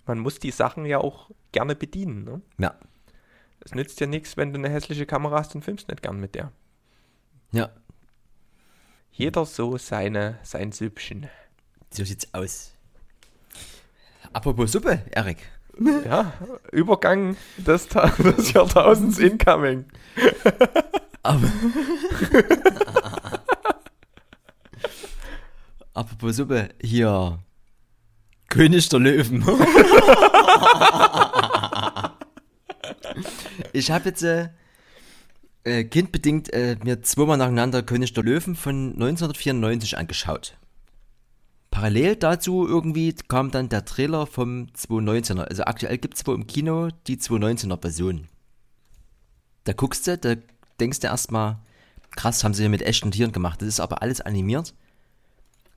[0.05, 2.41] Man muss die Sachen ja auch gerne bedienen, ne?
[2.59, 2.75] Ja.
[3.63, 6.35] Es nützt ja nichts, wenn du eine hässliche Kamera hast und filmst nicht gern mit
[6.35, 6.51] der.
[7.51, 7.71] Ja,
[9.19, 11.27] jeder so seine, sein Süppchen.
[11.91, 12.71] So sieht's aus.
[14.31, 15.39] Apropos Suppe, Erik.
[16.05, 16.31] Ja,
[16.71, 19.83] Übergang des, des Jahrtausends incoming.
[21.21, 21.41] Aber
[25.93, 27.39] Apropos Suppe, hier.
[28.47, 29.43] König der Löwen.
[33.73, 34.49] ich habe jetzt äh,
[35.63, 40.57] äh, kindbedingt äh, mir zweimal nacheinander König der Löwen von 1994 angeschaut.
[41.71, 45.43] Parallel dazu irgendwie kam dann der Trailer vom 219er.
[45.43, 48.27] Also aktuell gibt es wohl im Kino die 219er Version.
[49.65, 50.35] Da guckst du, da
[50.79, 51.59] denkst du erstmal,
[52.11, 53.61] krass, haben sie hier mit echten Tieren gemacht.
[53.61, 54.73] Das ist aber alles animiert.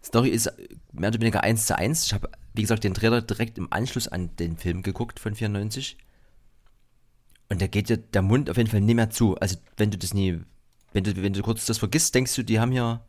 [0.03, 0.51] Story ist
[0.93, 2.07] mehr oder weniger 1 zu 1.
[2.07, 5.97] Ich habe, wie gesagt, den Trailer direkt im Anschluss an den Film geguckt von 94.
[7.53, 9.37] Und da geht dir der Mund auf jeden Fall nicht mehr zu.
[9.37, 10.41] Also wenn du das nie,
[10.95, 13.05] wenn du, wenn du kurz das vergisst, denkst du, die haben hier,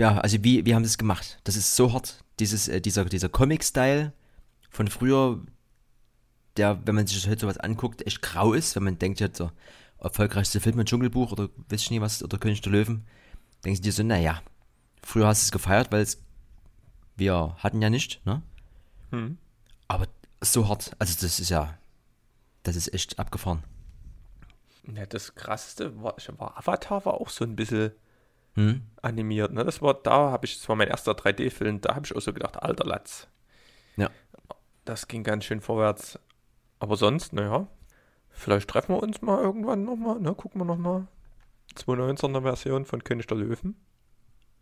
[0.00, 1.38] ja, also wie, wie haben das gemacht?
[1.44, 2.24] Das ist so hart.
[2.40, 4.12] Dieses, äh, dieser, dieser Comic-Style
[4.68, 5.40] von früher,
[6.56, 9.52] der, wenn man sich heute sowas anguckt, echt grau ist, wenn man denkt, ja, der
[10.00, 13.06] erfolgreichste Film mit Dschungelbuch oder weiß ich nie was, oder König der Löwen,
[13.64, 14.42] denkst du dir so, naja,
[15.04, 16.20] früher hast du es gefeiert, weil es,
[17.14, 18.42] wir hatten ja nicht, ne?
[19.12, 19.38] Hm.
[19.86, 20.08] Aber
[20.40, 21.78] so hart, also das ist ja,
[22.66, 23.62] das ist echt abgefahren.
[24.94, 27.92] Ja, das krasseste war, war Avatar war auch so ein bisschen
[28.54, 28.82] hm?
[29.02, 29.52] animiert.
[29.52, 29.64] Ne?
[29.64, 32.32] Das war, da habe ich, das war mein erster 3D-Film, da habe ich auch so
[32.32, 33.28] gedacht, alter Latz.
[33.96, 34.10] Ja.
[34.84, 36.18] Das ging ganz schön vorwärts.
[36.78, 37.66] Aber sonst, naja,
[38.30, 40.34] vielleicht treffen wir uns mal irgendwann nochmal, ne?
[40.34, 41.06] Gucken wir nochmal.
[41.76, 43.76] 219er Version von König der Löwen.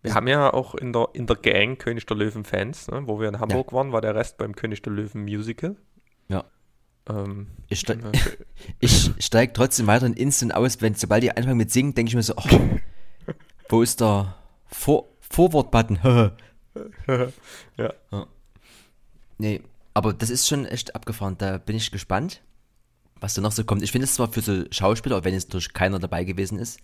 [0.02, 3.06] Wir haben ja auch in der, in der Gang König der Löwen Fans, ne?
[3.06, 3.76] wo wir in Hamburg ja.
[3.76, 5.76] waren, war der Rest beim König der Löwen Musical.
[6.28, 6.44] Ja.
[7.08, 8.00] Ähm, ich, steig,
[8.80, 12.14] ich steige trotzdem weiter in Instant aus, wenn sobald die anfangen mit Singen, denke ich
[12.14, 12.60] mir so, oh,
[13.68, 14.36] wo ist der
[14.66, 15.98] Vor Forward-Button?
[17.06, 17.92] ja.
[18.10, 18.26] ja.
[19.38, 19.62] Nee,
[19.94, 21.36] aber das ist schon echt abgefahren.
[21.38, 22.40] Da bin ich gespannt,
[23.20, 23.82] was da noch so kommt.
[23.82, 26.78] Ich finde es zwar für so Schauspieler, auch wenn jetzt durch keiner dabei gewesen ist,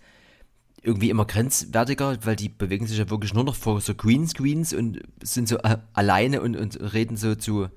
[0.81, 4.99] irgendwie immer grenzwertiger, weil die bewegen sich ja wirklich nur noch vor so Greenscreens und
[5.21, 7.69] sind so äh, alleine und, und reden so zu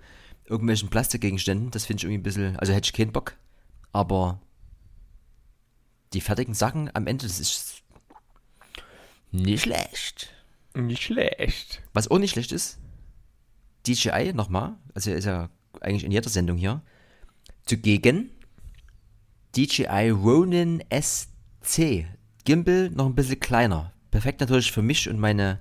[0.46, 1.70] irgendwelchen Plastikgegenständen.
[1.70, 3.36] Das finde ich irgendwie ein bisschen, also hätte ich keinen Bock.
[3.92, 4.40] Aber
[6.12, 7.82] die fertigen Sachen am Ende, das ist
[9.30, 10.32] nicht schlecht.
[10.74, 11.82] Nicht schlecht.
[11.92, 12.78] Was auch nicht schlecht ist,
[13.86, 16.82] DJI nochmal, also ist ja eigentlich in jeder Sendung hier,
[17.66, 18.30] zugegen
[19.56, 22.06] DJI Ronin SC.
[22.44, 23.92] Gimbal noch ein bisschen kleiner.
[24.10, 25.60] Perfekt natürlich für mich und meine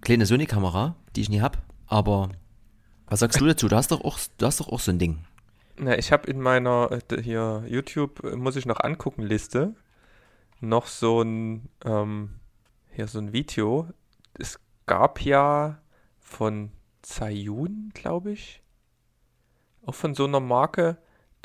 [0.00, 2.30] kleine Sony-Kamera, die ich nie habe, aber
[3.12, 3.68] was sagst du dazu?
[3.68, 5.24] Du hast doch auch, du hast doch auch so ein Ding.
[5.76, 9.74] Na, ich habe in meiner äh, hier YouTube äh, muss ich noch angucken Liste
[10.60, 12.40] noch so ein ähm,
[12.90, 13.88] hier so ein Video.
[14.38, 15.82] Es gab ja
[16.20, 16.72] von
[17.02, 18.62] Zayun, glaube ich,
[19.84, 20.96] auch von so einer Marke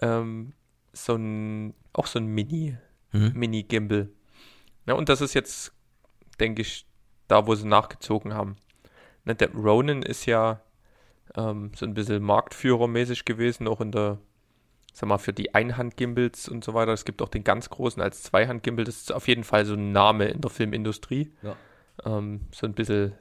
[0.01, 0.53] ähm,
[0.93, 2.77] so ein auch so ein Mini
[3.12, 3.34] mhm.
[3.36, 4.10] Mini Gimbal.
[4.86, 5.73] Ja, und das ist jetzt,
[6.39, 6.86] denke ich,
[7.27, 8.56] da, wo sie nachgezogen haben.
[9.25, 10.62] Ne, der Ronin ist ja
[11.35, 14.17] ähm, so ein bisschen marktführermäßig gewesen, auch in der,
[14.93, 16.93] sag mal, für die Einhand-Gimbals und so weiter.
[16.93, 18.85] Es gibt auch den ganz großen als Zweihand-Gimbal.
[18.85, 21.31] Das ist auf jeden Fall so ein Name in der Filmindustrie.
[21.41, 21.55] Ja.
[22.05, 23.13] Ähm, so ein bisschen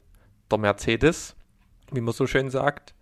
[0.50, 1.36] der Mercedes,
[1.92, 2.94] wie man so schön sagt.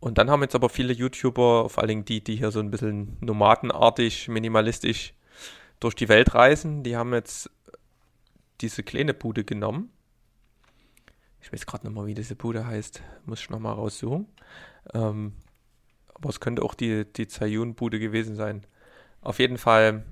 [0.00, 3.16] Und dann haben jetzt aber viele YouTuber, vor allem die, die hier so ein bisschen
[3.20, 5.14] nomadenartig, minimalistisch
[5.78, 7.50] durch die Welt reisen, die haben jetzt
[8.60, 9.90] diese kleine Bude genommen
[11.42, 13.02] ich weiß gerade nicht mal, wie diese Bude heißt.
[13.26, 14.26] Muss ich nochmal raussuchen.
[14.94, 15.32] Ähm,
[16.14, 18.64] aber es könnte auch die, die Zayun-Bude gewesen sein.
[19.20, 20.04] Auf jeden Fall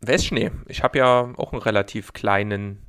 [0.00, 0.50] Westschnee.
[0.68, 2.82] Ich habe ja auch einen relativ kleinen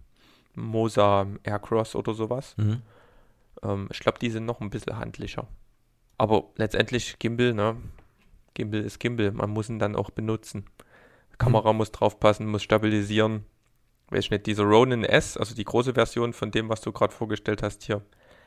[0.54, 2.56] Mosa Aircross oder sowas.
[2.58, 2.82] Mhm.
[3.64, 5.48] Ähm, ich glaube, die sind noch ein bisschen handlicher.
[6.18, 7.78] Aber letztendlich Gimbal, ne?
[8.54, 9.32] Gimbal ist Gimbal.
[9.32, 10.66] Man muss ihn dann auch benutzen.
[11.38, 11.78] Kamera mhm.
[11.78, 13.46] muss draufpassen, muss stabilisieren.
[14.10, 17.14] Weiß ich nicht, dieser Ronin S, also die große Version von dem, was du gerade
[17.14, 18.02] vorgestellt hast hier,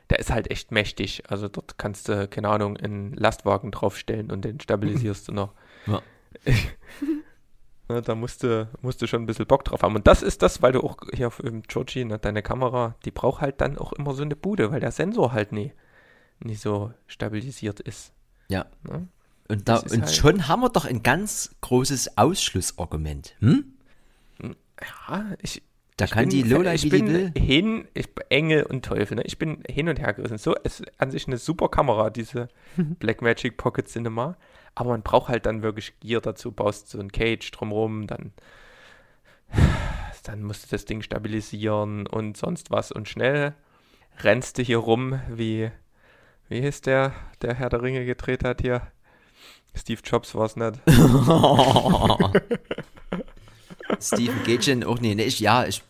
[0.08, 1.22] der ist halt echt mächtig.
[1.28, 5.52] Also dort kannst du, keine Ahnung, einen Lastwagen draufstellen und den stabilisierst du noch.
[5.86, 6.02] Ja.
[8.02, 9.96] da musst du, musst du schon ein bisschen Bock drauf haben.
[9.96, 13.40] Und das ist das, weil du auch hier im Georgie, ne, deine Kamera, die braucht
[13.40, 15.72] halt dann auch immer so eine Bude, weil der Sensor halt nie,
[16.38, 18.12] nie so stabilisiert ist.
[18.48, 18.66] Ja.
[18.82, 19.08] Ne?
[19.48, 23.34] Und, da, und halt schon haben wir doch ein ganz großes Ausschlussargument.
[23.40, 23.69] Hm?
[24.82, 25.62] Ja, ich.
[25.96, 27.32] Da ich kann bin, die Lola, ich bin will.
[27.36, 29.22] hin, ich, Engel und Teufel, ne?
[29.26, 30.38] ich bin hin und her gerissen.
[30.38, 34.38] So, es ist an sich eine super Kamera, diese Blackmagic Pocket Cinema.
[34.74, 36.52] Aber man braucht halt dann wirklich Gear dazu.
[36.52, 38.32] Baust so ein Cage drumrum, dann,
[40.22, 42.92] dann musst du das Ding stabilisieren und sonst was.
[42.92, 43.54] Und schnell
[44.20, 45.70] rennst du hier rum, wie,
[46.48, 47.12] wie hieß der,
[47.42, 48.90] der Herr der Ringe gedreht hat hier?
[49.74, 50.80] Steve Jobs war es nicht.
[54.00, 55.82] Stephen Gagin auch nee, nee, ich, ja, ich.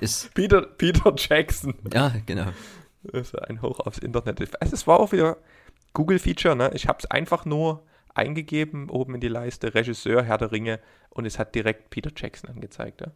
[0.00, 1.74] ist, Peter, Peter Jackson.
[1.92, 2.52] Ja, genau.
[3.02, 4.60] Das ist ein Hoch aufs Internet.
[4.60, 5.38] Also es war auch wieder
[5.92, 6.70] Google-Feature, ne?
[6.74, 11.26] Ich habe es einfach nur eingegeben, oben in die Leiste, Regisseur, Herr der Ringe, und
[11.26, 13.00] es hat direkt Peter Jackson angezeigt.
[13.00, 13.08] Ja?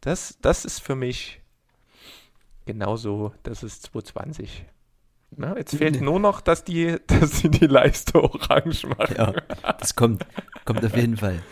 [0.00, 1.40] Das, das ist für mich
[2.66, 4.64] genauso, das ist 220.
[5.36, 9.14] Na, jetzt fehlt nur noch, dass die, dass sie die Leiste orange machen.
[9.16, 9.32] Ja,
[9.78, 10.26] das kommt,
[10.64, 11.42] kommt auf jeden Fall.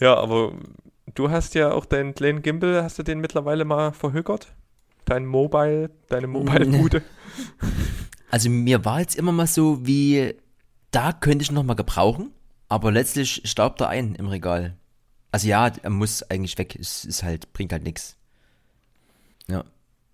[0.00, 0.52] Ja, aber
[1.14, 4.54] du hast ja auch deinen kleinen Gimbal, hast du den mittlerweile mal verhökert?
[5.04, 7.02] Dein Mobile, deine Mobile-Bude?
[8.30, 10.34] Also mir war jetzt immer mal so, wie,
[10.90, 12.32] da könnte ich noch mal gebrauchen,
[12.68, 14.76] aber letztlich staubt er ein im Regal.
[15.32, 18.16] Also ja, er muss eigentlich weg, es ist halt, bringt halt nichts.
[19.48, 19.64] Ja.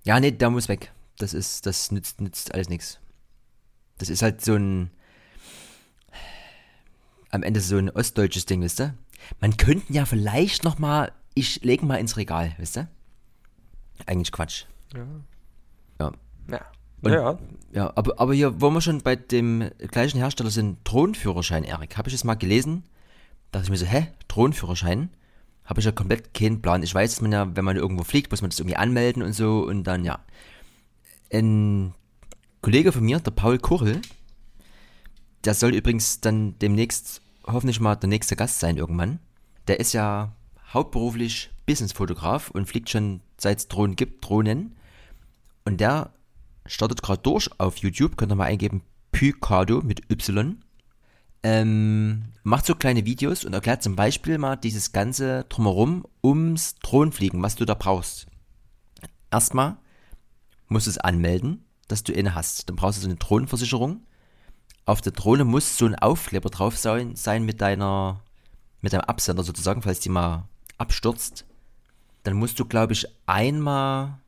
[0.05, 0.93] Ja, nee, der muss weg.
[1.19, 2.99] Das ist, das nützt, nützt alles nichts.
[3.99, 4.91] Das ist halt so ein,
[7.31, 8.95] am Ende so ein ostdeutsches Ding, wisst ihr?
[9.41, 12.89] Man könnte ja vielleicht noch mal, ich lege mal ins Regal, wisst ihr?
[14.07, 14.65] Eigentlich Quatsch.
[14.95, 15.07] Ja.
[16.01, 16.13] Ja.
[16.51, 16.61] Ja.
[17.03, 17.39] Und, ja.
[17.73, 22.09] ja, aber, aber hier, wo wir schon bei dem gleichen Hersteller sind, Drohnenführerschein, Erik, habe
[22.09, 22.85] ich es mal gelesen,
[23.53, 25.11] dachte ich mir so, hä, Drohnenführerschein?
[25.65, 26.83] Habe ich ja komplett keinen Plan.
[26.83, 29.35] Ich weiß, dass man ja, wenn man irgendwo fliegt, muss man das irgendwie anmelden und
[29.35, 30.19] so und dann, ja.
[31.31, 31.95] Ein
[32.63, 34.01] Kollege von mir, der Paul Kuchel,
[35.45, 39.19] der soll übrigens dann demnächst hoffentlich mal der nächste Gast sein irgendwann.
[39.67, 40.33] Der ist ja
[40.73, 44.77] hauptberuflich Businessfotograf und fliegt schon seit es Drohnen gibt, Drohnen.
[45.65, 46.13] Und der
[46.67, 48.83] startet gerade durch auf YouTube, könnt ihr mal eingeben,
[49.13, 50.63] Picado mit Y.
[51.43, 57.43] Ähm, macht so kleine Videos und erklärt zum Beispiel mal dieses ganze Drumherum ums Drohnenfliegen,
[57.43, 58.27] was du da brauchst.
[59.31, 59.77] Erstmal
[60.69, 62.69] musst du es anmelden, dass du eine hast.
[62.69, 64.03] Dann brauchst du so eine Drohnenversicherung.
[64.89, 68.23] Auf der Drohne muss so ein Aufkleber drauf sein, sein mit deiner,
[68.81, 70.49] mit deinem Absender sozusagen, falls die mal
[70.79, 71.45] abstürzt.
[72.23, 74.19] Dann musst du, glaube ich, einmal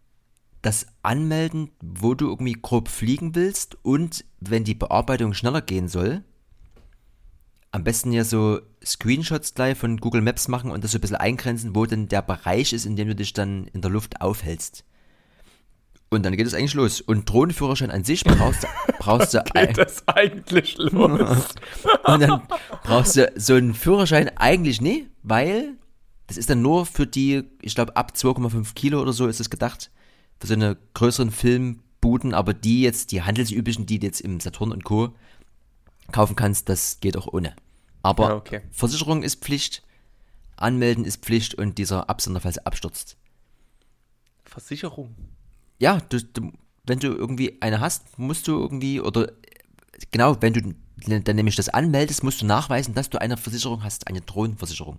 [0.60, 6.24] das anmelden, wo du irgendwie grob fliegen willst und wenn die Bearbeitung schneller gehen soll,
[7.72, 11.16] am besten ja so Screenshots gleich von Google Maps machen und das so ein bisschen
[11.16, 14.84] eingrenzen, wo denn der Bereich ist, in dem du dich dann in der Luft aufhältst.
[16.12, 17.00] Und dann geht es eigentlich los.
[17.00, 18.66] Und Drohnenführerschein an sich brauchst,
[18.98, 19.42] brauchst du.
[19.54, 20.90] geht das eigentlich los?
[22.04, 22.42] und dann
[22.82, 25.74] brauchst du so einen Führerschein eigentlich nie, weil
[26.26, 29.50] das ist dann nur für die, ich glaube, ab 2,5 Kilo oder so ist es
[29.50, 29.90] gedacht
[30.40, 34.72] für so eine größeren Filmbuden, aber die jetzt, die handelsüblichen, die du jetzt im Saturn
[34.72, 35.14] und Co.
[36.12, 37.54] kaufen kannst, das geht auch ohne.
[38.02, 38.62] Aber ja, okay.
[38.70, 39.82] Versicherung ist Pflicht,
[40.56, 43.16] Anmelden ist Pflicht und dieser Absender, falls er abstürzt.
[44.44, 45.14] Versicherung?
[45.80, 46.52] Ja, du, du,
[46.84, 49.32] wenn du irgendwie eine hast, musst du irgendwie, oder
[50.10, 50.74] genau, wenn du
[51.20, 54.98] dann nämlich das anmeldest, musst du nachweisen, dass du eine Versicherung hast, eine Drohnenversicherung.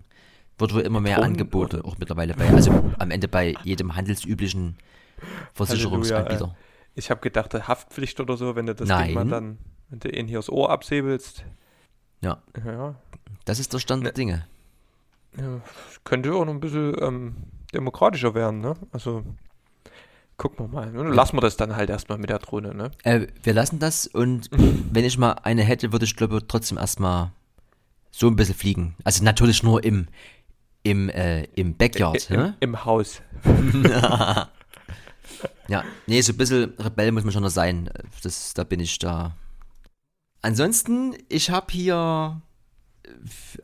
[0.58, 1.88] Wird wohl immer mehr Drohnen, Angebote oder?
[1.88, 4.78] auch mittlerweile bei, also am Ende bei jedem handelsüblichen
[5.54, 6.32] Versicherungsanbieter.
[6.32, 6.56] Halleluja,
[6.96, 9.08] ich habe gedacht, Haftpflicht oder so, wenn du das Nein.
[9.08, 9.58] Ding mal dann,
[9.90, 11.46] wenn du ihn hier das Ohr absäbelst.
[12.22, 12.42] Ja.
[12.66, 12.96] ja.
[13.46, 14.48] Das ist der Stand der ne, Dinge.
[15.38, 15.62] Ja,
[16.04, 17.36] könnte auch noch ein bisschen ähm,
[17.74, 18.76] demokratischer werden, ne?
[18.92, 19.24] Also,
[20.42, 21.14] gucken wir mal.
[21.14, 22.90] Lassen wir das dann halt erstmal mit der Drohne, ne?
[23.04, 24.50] Äh, wir lassen das und
[24.92, 27.32] wenn ich mal eine hätte, würde ich glaube trotzdem erstmal
[28.10, 28.96] so ein bisschen fliegen.
[29.04, 30.08] Also natürlich nur im,
[30.84, 32.58] im, äh, im Backyard, Im, ne?
[32.60, 33.22] Im Haus.
[35.68, 37.90] Ja, nee, so ein bisschen Rebell muss man schon noch sein.
[38.24, 39.36] Das, da bin ich da.
[40.42, 42.42] Ansonsten, ich habe hier.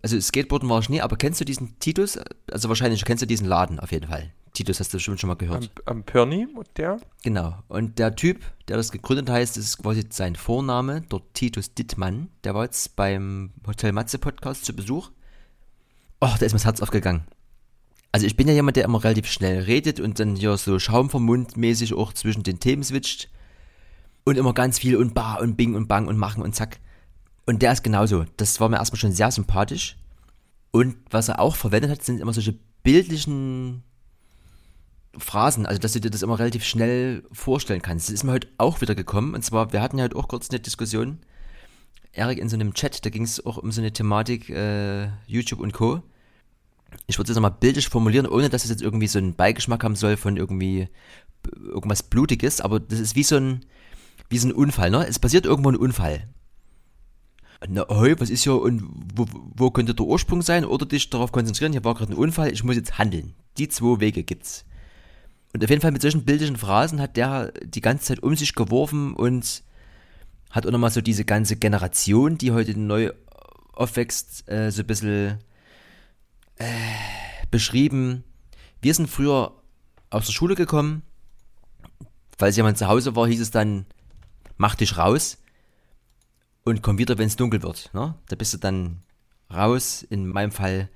[0.01, 2.19] Also Skateboarden war ich nie, aber kennst du diesen Titus?
[2.51, 4.31] Also wahrscheinlich kennst du diesen Laden auf jeden Fall.
[4.53, 5.69] Titus hast du bestimmt schon mal gehört.
[5.85, 6.99] Am, am Pirni, der?
[7.23, 7.59] Genau.
[7.67, 12.29] Und der Typ, der das gegründet heißt, ist quasi sein Vorname, dort Titus Dittmann.
[12.43, 15.11] Der war jetzt beim Hotel Matze Podcast zu Besuch.
[16.21, 17.25] Oh, da ist mir das Herz aufgegangen.
[18.11, 21.11] Also ich bin ja jemand, der immer relativ schnell redet und dann hier so Schaum
[21.11, 23.29] vom Mund mäßig auch zwischen den Themen switcht.
[24.23, 26.79] Und immer ganz viel und bar und bing und bang und machen und zack.
[27.47, 28.25] Und der ist genauso.
[28.35, 29.95] Das war mir erstmal schon sehr sympathisch.
[30.71, 33.83] Und was er auch verwendet hat, sind immer solche bildlichen
[35.17, 38.07] Phrasen, also dass du dir das immer relativ schnell vorstellen kannst.
[38.07, 39.33] Das ist mir heute auch wieder gekommen.
[39.33, 41.19] Und zwar, wir hatten ja heute auch kurz eine Diskussion,
[42.11, 45.59] Erik, in so einem Chat, da ging es auch um so eine Thematik äh, YouTube
[45.59, 46.01] und Co.
[47.05, 49.95] Ich würde es nochmal bildlich formulieren, ohne dass es jetzt irgendwie so einen Beigeschmack haben
[49.95, 50.89] soll von irgendwie
[51.57, 53.65] irgendwas Blutiges, aber das ist wie so ein,
[54.29, 55.07] wie so ein Unfall, ne?
[55.07, 56.27] Es passiert irgendwo ein Unfall.
[57.65, 58.83] Na, hey, was ist ja und
[59.15, 60.63] wo, wo könnte der Ursprung sein?
[60.63, 63.33] Oder dich darauf konzentrieren, hier war gerade ein Unfall, ich muss jetzt handeln.
[63.57, 64.65] Die zwei Wege gibt's.
[65.53, 68.53] Und auf jeden Fall mit solchen bildlichen Phrasen hat der die ganze Zeit um sich
[68.53, 69.63] geworfen und
[70.51, 73.11] hat auch nochmal so diese ganze Generation, die heute neu
[73.73, 75.39] aufwächst, äh, so ein bisschen
[76.57, 76.65] äh,
[77.49, 78.23] beschrieben.
[78.81, 79.53] Wir sind früher
[80.11, 81.01] aus der Schule gekommen,
[82.37, 83.85] falls jemand zu Hause war, hieß es dann,
[84.57, 85.37] mach dich raus
[86.67, 87.89] und komm wieder, wenn es dunkel wird.
[87.93, 88.13] Ne?
[88.27, 89.01] Da bist du dann
[89.53, 90.89] raus, in meinem Fall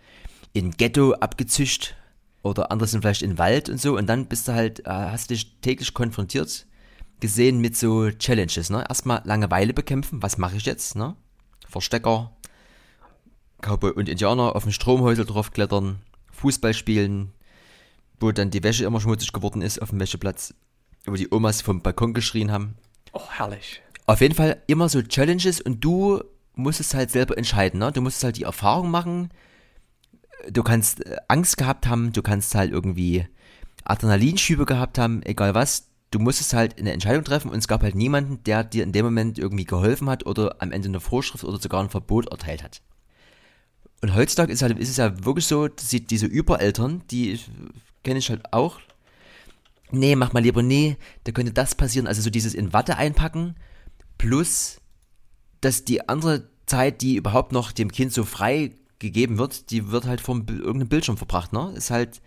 [0.53, 1.95] in Ghetto abgezischt
[2.43, 5.29] oder andere sind vielleicht in Wald und so und dann bist du halt, äh, hast
[5.29, 6.67] dich täglich konfrontiert
[7.21, 8.69] gesehen mit so Challenges.
[8.69, 8.83] Ne?
[8.89, 10.95] Erstmal Langeweile bekämpfen, was mache ich jetzt?
[10.95, 11.15] Ne?
[11.69, 12.35] Verstecker,
[13.61, 16.01] Cowboy und Indianer auf dem Stromhäusel draufklettern,
[16.33, 17.31] Fußball spielen,
[18.19, 20.53] wo dann die Wäsche immer schmutzig geworden ist auf dem Wäscheplatz,
[21.05, 22.75] wo die Omas vom Balkon geschrien haben.
[23.13, 23.81] Oh, herrlich.
[24.11, 26.21] Auf jeden Fall immer so Challenges und du
[26.53, 27.79] musst es halt selber entscheiden.
[27.79, 27.93] Ne?
[27.93, 29.29] Du musst halt die Erfahrung machen,
[30.49, 33.25] du kannst äh, Angst gehabt haben, du kannst halt irgendwie
[33.85, 35.87] Adrenalinschübe gehabt haben, egal was.
[36.11, 39.05] Du musstest halt eine Entscheidung treffen und es gab halt niemanden, der dir in dem
[39.05, 42.81] Moment irgendwie geholfen hat oder am Ende eine Vorschrift oder sogar ein Verbot erteilt hat.
[44.01, 47.39] Und heutzutage ist, halt, ist es ja wirklich so, dass diese Übereltern, die
[48.03, 48.81] kenne ich halt auch.
[49.89, 52.07] Nee, mach mal lieber nee, da könnte das passieren.
[52.07, 53.55] Also so dieses in Watte einpacken,
[54.21, 54.79] plus,
[55.61, 60.05] dass die andere Zeit, die überhaupt noch dem Kind so frei gegeben wird, die wird
[60.05, 61.73] halt vom irgendeinem Bildschirm verbracht, ne?
[61.75, 62.21] Ist halt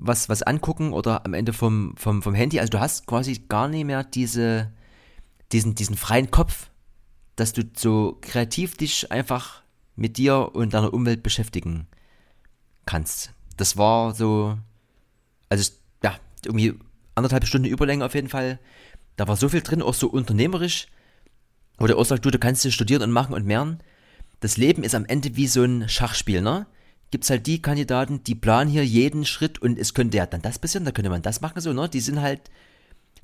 [0.00, 2.58] was, was angucken oder am Ende vom, vom, vom Handy.
[2.58, 4.72] Also du hast quasi gar nicht mehr diese,
[5.52, 6.70] diesen, diesen freien Kopf,
[7.36, 9.62] dass du so kreativ dich einfach
[9.94, 11.86] mit dir und deiner Umwelt beschäftigen
[12.84, 13.32] kannst.
[13.56, 14.58] Das war so,
[15.48, 15.70] also
[16.02, 16.74] ja, irgendwie
[17.14, 18.58] anderthalb Stunden Überlänge auf jeden Fall.
[19.16, 20.88] Da war so viel drin, auch so unternehmerisch,
[21.78, 23.78] wo der auch sagt, du, du kannst hier studieren und machen und mehren.
[24.40, 26.66] Das Leben ist am Ende wie so ein Schachspiel, ne?
[27.10, 30.58] Gibt's halt die Kandidaten, die planen hier jeden Schritt und es könnte ja dann das
[30.58, 31.88] passieren, da könnte man das machen, so, ne?
[31.88, 32.50] Die sind halt,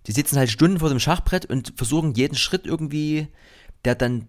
[0.07, 3.29] die sitzen halt Stunden vor dem Schachbrett und versuchen jeden Schritt irgendwie,
[3.85, 4.29] der dann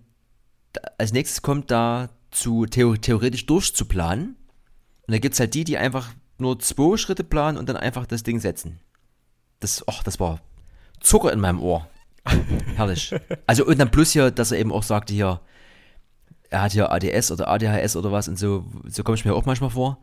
[0.97, 4.35] als nächstes kommt, da zu theoretisch durchzuplanen.
[5.07, 8.05] Und da gibt es halt die, die einfach nur zwei Schritte planen und dann einfach
[8.05, 8.79] das Ding setzen.
[9.59, 10.41] Das, ach, das war
[10.99, 11.87] Zucker in meinem Ohr.
[12.75, 13.13] Herrlich.
[13.45, 15.41] Also und dann plus hier, dass er eben auch sagte hier,
[16.49, 19.45] er hat hier ADS oder ADHS oder was und so, so komme ich mir auch
[19.45, 19.99] manchmal vor.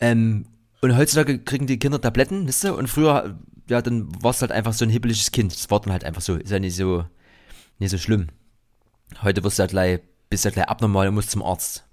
[0.00, 0.46] Ähm,
[0.80, 2.76] und heutzutage kriegen die Kinder Tabletten, wisst ihr?
[2.76, 5.52] Und früher, ja, dann war es halt einfach so ein hibbeliges Kind.
[5.52, 6.36] Das war dann halt einfach so.
[6.36, 7.04] Ist ja nicht so,
[7.78, 8.28] nicht so schlimm.
[9.22, 11.84] Heute wirst du halt gleich bist ja gleich abnormal und musst zum Arzt.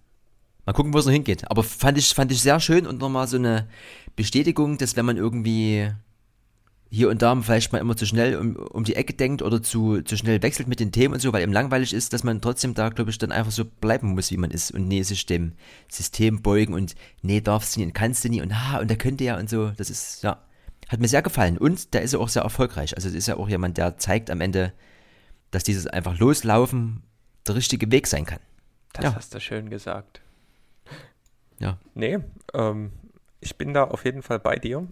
[0.65, 1.49] Mal gucken, wo es noch hingeht.
[1.51, 3.67] Aber fand ich, fand ich sehr schön und nochmal so eine
[4.15, 5.91] Bestätigung, dass wenn man irgendwie
[6.93, 10.03] hier und da vielleicht mal immer zu schnell um, um die Ecke denkt oder zu,
[10.03, 12.75] zu schnell wechselt mit den Themen und so, weil eben langweilig ist, dass man trotzdem
[12.75, 15.53] da, glaube ich, dann einfach so bleiben muss, wie man ist und nee, sich dem
[15.89, 18.97] System beugen und nee, darfst du nie und kannst du nie und ha, und der
[18.97, 19.71] könnte ja und so.
[19.71, 20.43] Das ist, ja,
[20.87, 22.95] hat mir sehr gefallen und der ist ja auch sehr erfolgreich.
[22.95, 24.71] Also, es ist ja auch jemand, der zeigt am Ende,
[25.49, 27.01] dass dieses einfach loslaufen
[27.47, 28.39] der richtige Weg sein kann.
[28.93, 29.15] Das ja.
[29.15, 30.21] hast du schön gesagt.
[31.57, 31.79] Ja.
[31.95, 32.19] Nee,
[32.53, 32.91] ähm,
[33.39, 34.87] ich bin da auf jeden Fall bei dir,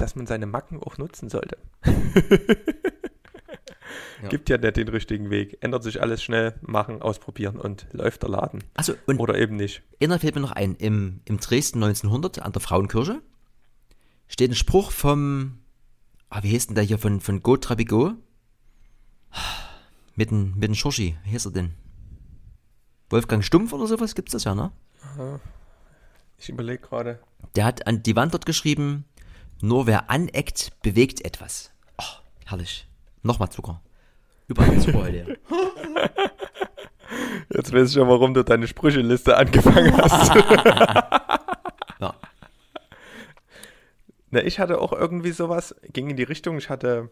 [0.00, 1.58] dass man seine Macken auch nutzen sollte.
[4.22, 4.28] ja.
[4.28, 5.58] Gibt ja nicht den richtigen Weg.
[5.60, 8.64] Ändert sich alles schnell, machen, ausprobieren und läuft der Laden.
[8.74, 9.82] Also, Oder eben nicht.
[9.98, 10.74] Inner fällt mir noch ein.
[10.76, 13.20] Im, Im Dresden 1900 an der Frauenkirche
[14.28, 15.58] steht ein Spruch vom,
[16.30, 18.14] ah, wie hieß denn der hier, von, von Go Trabigo?
[20.14, 21.74] Mit dem, mit Schorschi, wie hieß er denn?
[23.10, 24.70] Wolfgang Stumpf oder sowas gibt es das ja, ne?
[26.38, 27.20] Ich überlege gerade.
[27.56, 29.04] Der hat an die Wand dort geschrieben,
[29.62, 31.70] nur wer aneckt, bewegt etwas.
[31.98, 32.86] Oh, herrlich.
[33.22, 33.82] Nochmal Zucker.
[34.48, 35.38] Überall Zucker heute.
[37.52, 40.34] Jetzt weiß ich schon, warum du deine Sprücheliste angefangen hast.
[42.00, 42.14] ja.
[44.30, 47.10] Na, ich hatte auch irgendwie sowas, ging in die Richtung, ich hatte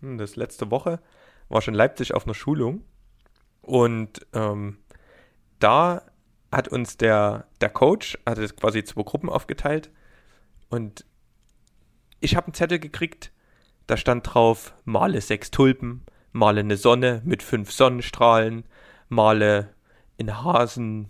[0.00, 1.00] hm, das letzte Woche,
[1.48, 2.82] war schon in Leipzig auf einer Schulung
[3.60, 4.78] und ähm,
[5.58, 6.02] da
[6.50, 9.90] hat uns der, der Coach, hat es quasi zwei Gruppen aufgeteilt
[10.70, 11.04] und
[12.20, 13.32] ich habe einen Zettel gekriegt,
[13.86, 16.02] da stand drauf, male sechs Tulpen,
[16.32, 18.64] male eine Sonne mit fünf Sonnenstrahlen,
[19.08, 19.74] male
[20.16, 21.08] in Hasen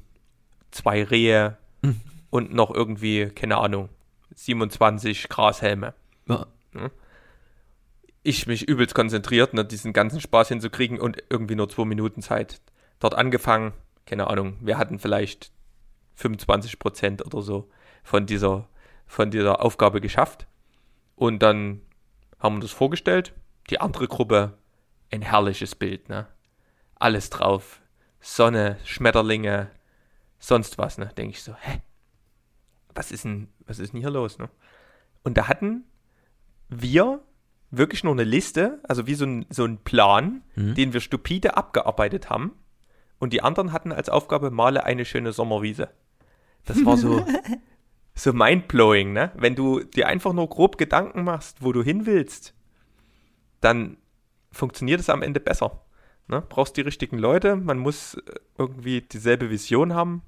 [0.71, 2.01] zwei Rehe mhm.
[2.31, 3.89] und noch irgendwie, keine Ahnung,
[4.35, 5.95] 27 Grashelme.
[6.29, 6.47] Ja.
[8.23, 12.61] Ich mich übelst konzentriert, ne, diesen ganzen Spaß hinzukriegen und irgendwie nur zwei Minuten Zeit.
[13.01, 13.73] Dort angefangen,
[14.07, 15.51] keine Ahnung, wir hatten vielleicht
[16.17, 17.71] 25 Prozent oder so
[18.03, 18.69] von dieser,
[19.07, 20.48] von dieser Aufgabe geschafft.
[21.19, 21.83] Und dann
[22.39, 23.35] haben wir das vorgestellt.
[23.71, 24.57] Die andere Gruppe,
[25.11, 26.29] ein herrliches Bild, ne?
[26.95, 27.81] Alles drauf.
[28.21, 29.71] Sonne, Schmetterlinge,
[30.39, 31.11] sonst was, ne?
[31.17, 31.83] Denke ich so, hä?
[32.95, 34.49] Was ist denn, was ist denn hier los, ne?
[35.25, 35.85] Und da hatten
[36.69, 37.21] wir
[37.73, 40.75] wirklich nur eine Liste, also wie so ein, so ein Plan, mhm.
[40.77, 42.53] den wir stupide abgearbeitet haben.
[43.19, 45.91] Und die anderen hatten als Aufgabe, male eine schöne Sommerwiese.
[46.65, 47.27] Das war so,
[48.19, 49.33] so mindblowing, ne?
[49.37, 52.55] Wenn du dir einfach nur grob Gedanken machst, wo du hin willst,
[53.61, 53.97] dann
[54.51, 55.83] funktioniert es am Ende besser.
[56.27, 56.43] Ne?
[56.43, 58.21] Brauchst die richtigen Leute, man muss äh,
[58.59, 60.23] irgendwie dieselbe Vision haben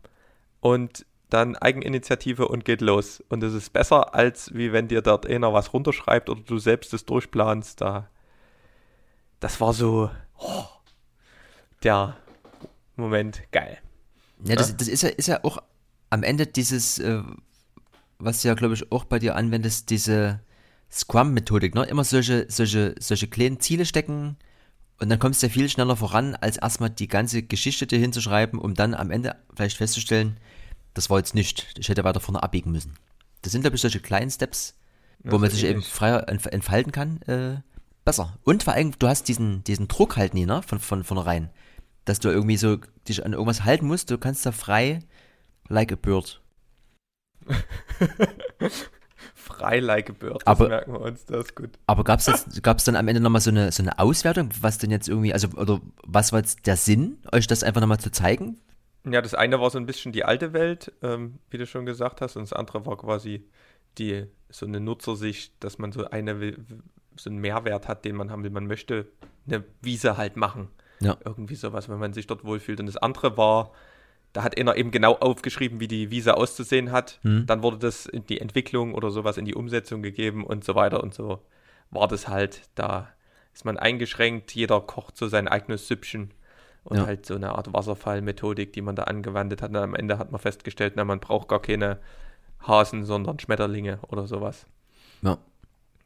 [0.61, 3.22] und dann Eigeninitiative und geht los.
[3.28, 6.93] Und es ist besser, als wie wenn dir dort einer was runterschreibt oder du selbst
[6.93, 7.80] das durchplanst.
[7.80, 8.09] Da,
[9.38, 10.64] das war so oh,
[11.82, 12.16] der
[12.97, 13.78] Moment geil.
[14.45, 15.59] Ja, das, das ist, ja, ist ja auch
[16.09, 17.22] am Ende dieses, äh,
[18.20, 20.40] was du ja, glaube ich, auch bei dir anwendest, diese
[20.90, 21.84] Scrum-Methodik, ne?
[21.84, 24.36] Immer solche, solche, solche kleinen Ziele stecken
[25.00, 28.58] und dann kommst du ja viel schneller voran, als erstmal die ganze Geschichte dir hinzuschreiben,
[28.58, 30.36] um dann am Ende vielleicht festzustellen,
[30.92, 32.94] das war jetzt nicht, ich hätte weiter vorne abbiegen müssen.
[33.40, 34.74] Das sind, glaube ich, solche kleinen Steps,
[35.24, 37.60] wo man sich eben freier entfalten kann, äh,
[38.04, 38.38] besser.
[38.44, 41.48] Und vor allem, du hast diesen, diesen Druck halt nie, ne, von, von vornherein.
[42.04, 45.00] Dass du irgendwie so dich an irgendwas halten musst, du kannst da frei
[45.68, 46.42] like a bird.
[49.34, 51.70] Frei like a bird, das aber, merken wir uns, das ist gut.
[51.86, 55.09] Aber gab es dann am Ende nochmal so eine, so eine Auswertung, was denn jetzt
[55.09, 58.59] irgendwie, also, oder was war jetzt der Sinn, euch das einfach nochmal zu zeigen?
[59.05, 62.20] Ja, das eine war so ein bisschen die alte Welt, ähm, wie du schon gesagt
[62.20, 63.45] hast, und das andere war quasi
[63.99, 66.57] die, so eine Nutzersicht, dass man so eine,
[67.16, 68.51] so einen Mehrwert hat, den man haben will.
[68.51, 69.07] Man möchte
[69.47, 70.68] eine Wiese halt machen.
[71.01, 71.16] Ja.
[71.24, 72.80] Irgendwie sowas, wenn man sich dort wohlfühlt.
[72.80, 73.72] Und das andere war,
[74.32, 77.18] da hat einer eben genau aufgeschrieben, wie die Wiese auszusehen hat.
[77.22, 77.46] Mhm.
[77.46, 81.02] Dann wurde das in die Entwicklung oder sowas in die Umsetzung gegeben und so weiter
[81.02, 81.42] und so
[81.90, 82.62] war das halt.
[82.74, 83.08] Da
[83.52, 86.32] ist man eingeschränkt, jeder kocht so sein eigenes Süppchen
[86.84, 87.06] und ja.
[87.06, 89.70] halt so eine Art Wasserfallmethodik, die man da angewandt hat.
[89.70, 91.98] Und am Ende hat man festgestellt, na, man braucht gar keine
[92.60, 94.66] Hasen, sondern Schmetterlinge oder sowas.
[95.22, 95.38] Ja.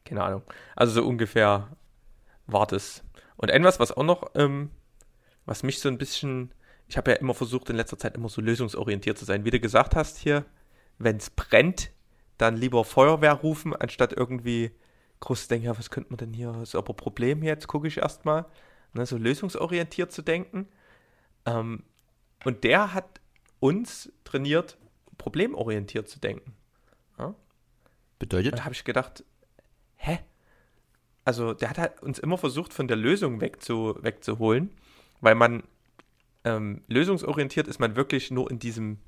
[0.04, 0.42] Keine Ahnung.
[0.76, 1.68] Also so ungefähr
[2.46, 3.02] war das.
[3.36, 4.70] Und etwas, was auch noch, ähm,
[5.46, 6.52] was mich so ein bisschen
[6.88, 9.44] ich habe ja immer versucht, in letzter Zeit immer so lösungsorientiert zu sein.
[9.44, 10.44] Wie du gesagt hast hier,
[10.98, 11.90] wenn es brennt,
[12.38, 14.72] dann lieber Feuerwehr rufen, anstatt irgendwie
[15.20, 17.98] groß zu denken, ja, was könnte man denn hier, ist aber Problem jetzt, gucke ich
[17.98, 18.46] erstmal.
[18.92, 20.68] Ne, so lösungsorientiert zu denken.
[21.46, 21.82] Ähm,
[22.44, 23.20] und der hat
[23.58, 24.78] uns trainiert,
[25.18, 26.54] problemorientiert zu denken.
[27.18, 27.34] Ja?
[28.18, 28.58] Bedeutet?
[28.58, 29.24] Da habe ich gedacht,
[29.96, 30.20] hä?
[31.24, 34.70] Also der hat halt uns immer versucht, von der Lösung wegzu, wegzuholen,
[35.20, 35.64] weil man
[36.44, 38.98] ähm, lösungsorientiert ist man wirklich nur in diesem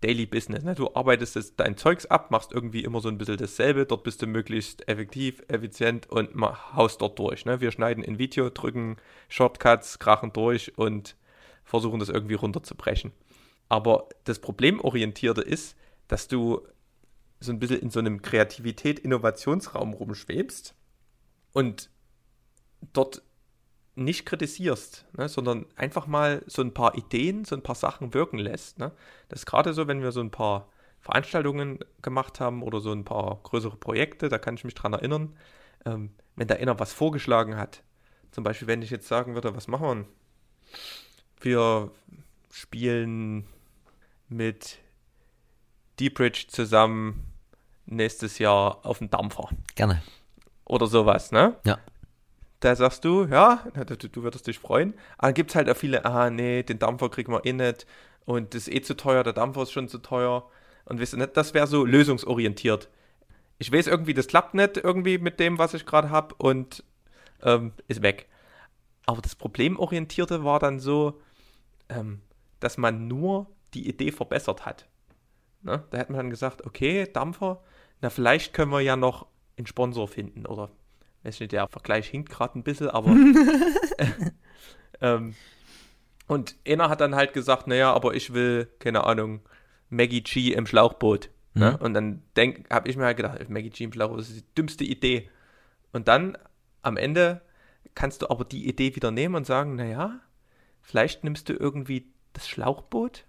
[0.00, 0.64] Daily Business.
[0.64, 0.74] Ne?
[0.74, 4.22] Du arbeitest das, dein Zeugs ab, machst irgendwie immer so ein bisschen dasselbe, dort bist
[4.22, 6.34] du möglichst effektiv, effizient und
[6.74, 7.44] haust dort durch.
[7.44, 7.60] Ne?
[7.60, 8.96] Wir schneiden in Video, drücken
[9.28, 11.16] Shortcuts, krachen durch und
[11.64, 13.12] versuchen das irgendwie runterzubrechen.
[13.68, 15.76] Aber das Problemorientierte ist,
[16.08, 16.66] dass du
[17.38, 20.74] so ein bisschen in so einem Kreativität-Innovationsraum rumschwebst
[21.52, 21.90] und
[22.92, 23.22] dort
[23.94, 28.38] nicht kritisierst, ne, sondern einfach mal so ein paar Ideen, so ein paar Sachen wirken
[28.38, 28.78] lässt.
[28.78, 28.92] Ne?
[29.28, 30.68] Das ist gerade so, wenn wir so ein paar
[31.00, 35.36] Veranstaltungen gemacht haben oder so ein paar größere Projekte, da kann ich mich dran erinnern,
[35.84, 37.82] ähm, wenn da einer was vorgeschlagen hat.
[38.30, 40.06] Zum Beispiel, wenn ich jetzt sagen würde, was machen wir?
[41.42, 41.90] Wir
[42.52, 43.46] spielen
[44.28, 44.78] mit
[45.98, 47.32] Deep Bridge zusammen
[47.86, 49.48] nächstes Jahr auf dem Dampfer.
[49.74, 50.02] Gerne.
[50.64, 51.56] Oder sowas, ne?
[51.64, 51.78] Ja
[52.60, 54.94] da sagst du, ja, du, du würdest dich freuen.
[55.18, 57.86] Aber dann gibt es halt auch viele, ah nee, den Dampfer kriegen wir eh nicht
[58.24, 60.48] und das ist eh zu teuer, der Dampfer ist schon zu teuer.
[60.84, 62.88] Und weißt du nicht, das wäre so lösungsorientiert.
[63.58, 66.84] Ich weiß irgendwie, das klappt nicht irgendwie mit dem, was ich gerade habe und
[67.42, 68.28] ähm, ist weg.
[69.06, 71.20] Aber das Problemorientierte war dann so,
[71.88, 72.20] ähm,
[72.60, 74.86] dass man nur die Idee verbessert hat.
[75.62, 75.84] Ne?
[75.90, 77.62] Da hat man dann gesagt, okay, Dampfer,
[78.00, 80.70] na, vielleicht können wir ja noch einen Sponsor finden oder,
[81.22, 83.10] weiß nicht, der Vergleich hinkt gerade ein bisschen, aber.
[85.00, 85.34] ähm,
[86.26, 89.40] und einer hat dann halt gesagt, naja, aber ich will, keine Ahnung,
[89.88, 91.30] Maggie G im Schlauchboot.
[91.54, 91.72] Ne?
[91.72, 91.84] Mhm.
[91.84, 92.22] Und dann
[92.70, 95.28] habe ich mir halt gedacht, Maggie G im Schlauchboot, ist die dümmste Idee.
[95.92, 96.38] Und dann
[96.82, 97.42] am Ende
[97.94, 100.20] kannst du aber die Idee wieder nehmen und sagen, naja,
[100.80, 103.24] vielleicht nimmst du irgendwie das Schlauchboot,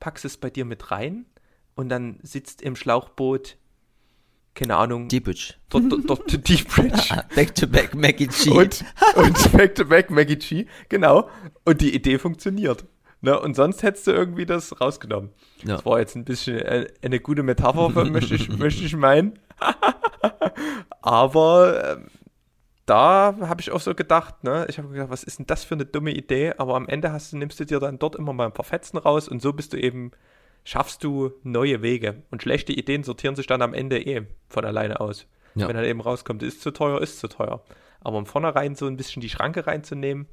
[0.00, 1.26] packst es bei dir mit rein
[1.74, 3.56] und dann sitzt im Schlauchboot
[4.54, 5.08] keine Ahnung.
[5.08, 5.54] Deep Bridge.
[5.70, 7.22] Dort, dort, dort, Deep Bridge.
[7.34, 8.50] back to back Maggie G.
[8.50, 8.84] Und,
[9.16, 11.28] und back to back Maggie G, genau.
[11.64, 12.84] Und die Idee funktioniert.
[13.22, 13.38] Ne?
[13.38, 15.30] Und sonst hättest du irgendwie das rausgenommen.
[15.62, 15.76] Ja.
[15.76, 19.38] Das war jetzt ein bisschen eine, eine gute Metapher, möchte, ich, möchte ich meinen.
[21.00, 22.06] Aber ähm,
[22.84, 24.66] da habe ich auch so gedacht, ne?
[24.68, 26.54] Ich habe gedacht, was ist denn das für eine dumme Idee?
[26.58, 28.98] Aber am Ende hast du, nimmst du dir dann dort immer mal ein paar Fetzen
[28.98, 30.10] raus und so bist du eben
[30.64, 32.22] schaffst du neue Wege.
[32.30, 35.26] Und schlechte Ideen sortieren sich dann am Ende eh von alleine aus.
[35.54, 35.68] Ja.
[35.68, 37.62] Wenn dann eben rauskommt, ist zu teuer, ist zu teuer.
[38.00, 40.26] Aber um vornherein so ein bisschen die Schranke reinzunehmen,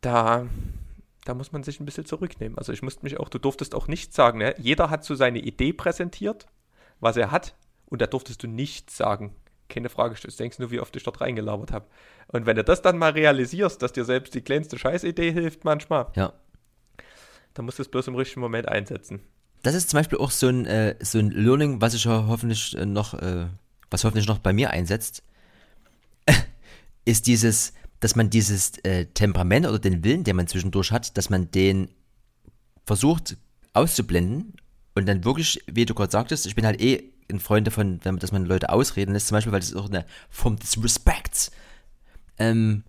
[0.00, 0.46] da,
[1.24, 2.58] da muss man sich ein bisschen zurücknehmen.
[2.58, 4.54] Also ich musste mich auch, du durftest auch nicht sagen, ne?
[4.58, 6.46] jeder hat so seine Idee präsentiert,
[7.00, 7.54] was er hat,
[7.86, 9.34] und da durftest du nichts sagen.
[9.68, 11.86] Keine Frage, du denkst nur, wie oft ich dort reingelabert habe.
[12.28, 16.06] Und wenn du das dann mal realisierst, dass dir selbst die kleinste Scheißidee hilft manchmal,
[16.14, 16.32] ja.
[17.54, 19.20] Da musst du es bloß im richtigen Moment einsetzen.
[19.62, 22.84] Das ist zum Beispiel auch so ein, äh, so ein Learning, was ich hoffentlich äh,
[22.84, 23.46] noch, äh,
[23.90, 25.22] was hoffentlich noch bei mir einsetzt,
[27.04, 31.30] ist dieses, dass man dieses äh, Temperament oder den Willen, den man zwischendurch hat, dass
[31.30, 31.88] man den
[32.84, 33.36] versucht
[33.72, 34.54] auszublenden
[34.94, 38.32] und dann wirklich, wie du gerade sagtest, ich bin halt eh ein Freund davon, dass
[38.32, 41.50] man Leute ausreden lässt, zum Beispiel, weil das ist auch eine Form des Respekts,
[42.38, 42.82] ähm,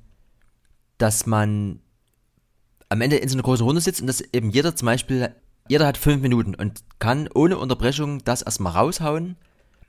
[0.98, 1.80] dass man
[2.94, 5.36] am Ende in so einer großen Runde sitzt und dass eben jeder zum Beispiel,
[5.68, 9.36] jeder hat fünf Minuten und kann ohne Unterbrechung das erstmal raushauen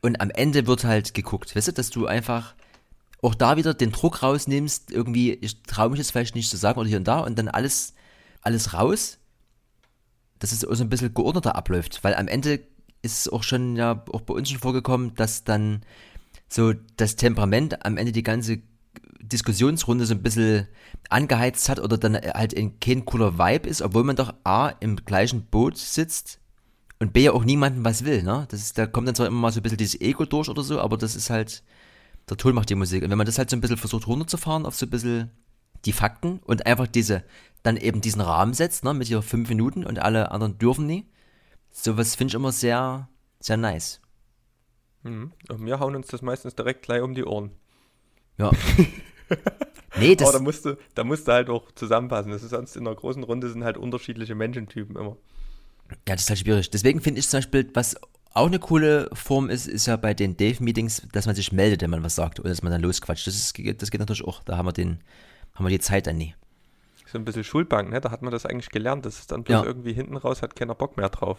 [0.00, 1.54] und am Ende wird halt geguckt.
[1.54, 2.54] Weißt du, dass du einfach
[3.20, 6.80] auch da wieder den Druck rausnimmst, irgendwie, ich traue mich jetzt vielleicht nicht zu sagen
[6.80, 7.92] oder hier und da und dann alles,
[8.40, 9.18] alles raus,
[10.38, 12.60] dass es so ein bisschen geordneter abläuft, weil am Ende
[13.02, 15.82] ist es auch schon, ja, auch bei uns schon vorgekommen, dass dann
[16.48, 18.62] so das Temperament am Ende die ganze
[19.28, 20.68] Diskussionsrunde so ein bisschen
[21.08, 24.96] angeheizt hat oder dann halt ein kein cooler Vibe ist, obwohl man doch A im
[24.96, 26.40] gleichen Boot sitzt
[26.98, 28.46] und B ja auch niemandem was will, ne?
[28.50, 30.62] Das ist, da kommt dann zwar immer mal so ein bisschen dieses Ego durch oder
[30.62, 31.62] so, aber das ist halt,
[32.28, 33.02] der Ton macht die Musik.
[33.02, 35.30] Und wenn man das halt so ein bisschen versucht runterzufahren auf so ein bisschen
[35.84, 37.24] die Fakten und einfach diese,
[37.62, 41.06] dann eben diesen Rahmen setzt, ne, mit hier fünf Minuten und alle anderen dürfen nie,
[41.70, 43.08] sowas finde ich immer sehr,
[43.40, 44.00] sehr nice.
[45.02, 45.32] Mhm.
[45.48, 47.50] Und wir hauen uns das meistens direkt gleich um die Ohren.
[48.38, 48.50] Ja.
[49.98, 50.28] nee, das.
[50.28, 52.32] Aber da musst, du, da musst du halt auch zusammenpassen.
[52.32, 55.16] Das ist sonst in einer großen Runde sind halt unterschiedliche Menschentypen immer.
[56.08, 56.70] Ja, das ist halt schwierig.
[56.70, 57.96] Deswegen finde ich zum Beispiel, was
[58.34, 61.90] auch eine coole Form ist, ist ja bei den Dave-Meetings, dass man sich meldet, wenn
[61.90, 63.26] man was sagt oder dass man dann losquatscht.
[63.26, 64.42] Das, ist, das geht natürlich auch.
[64.42, 65.00] Da haben wir, den,
[65.54, 66.34] haben wir die Zeit dann nie.
[67.06, 68.00] So ein bisschen Schulbank, ne?
[68.00, 69.06] Da hat man das eigentlich gelernt.
[69.06, 69.64] Das ist dann bloß ja.
[69.64, 71.38] irgendwie hinten raus, hat keiner Bock mehr drauf.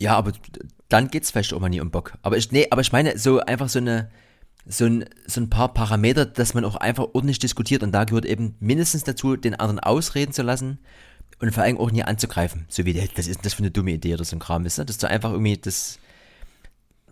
[0.00, 0.32] Ja, aber
[0.88, 2.14] dann geht es vielleicht auch mal nie um Bock.
[2.22, 4.10] Aber ich, nee, aber ich meine, so einfach so eine,
[4.66, 7.82] so ein, so ein paar Parameter, dass man auch einfach ordentlich diskutiert.
[7.82, 10.78] Und da gehört eben mindestens dazu, den anderen ausreden zu lassen
[11.40, 12.66] und vor allem auch nie anzugreifen.
[12.68, 14.84] So wie, das ist das für eine dumme Idee oder so ein Kram, wisst ihr?
[14.84, 15.98] Dass du einfach irgendwie das,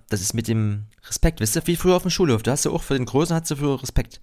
[0.09, 2.43] das ist mit dem Respekt, wisst ihr, wie früher auf dem Schulhof.
[2.43, 4.21] Da hast du auch für den Großen hast du für Respekt.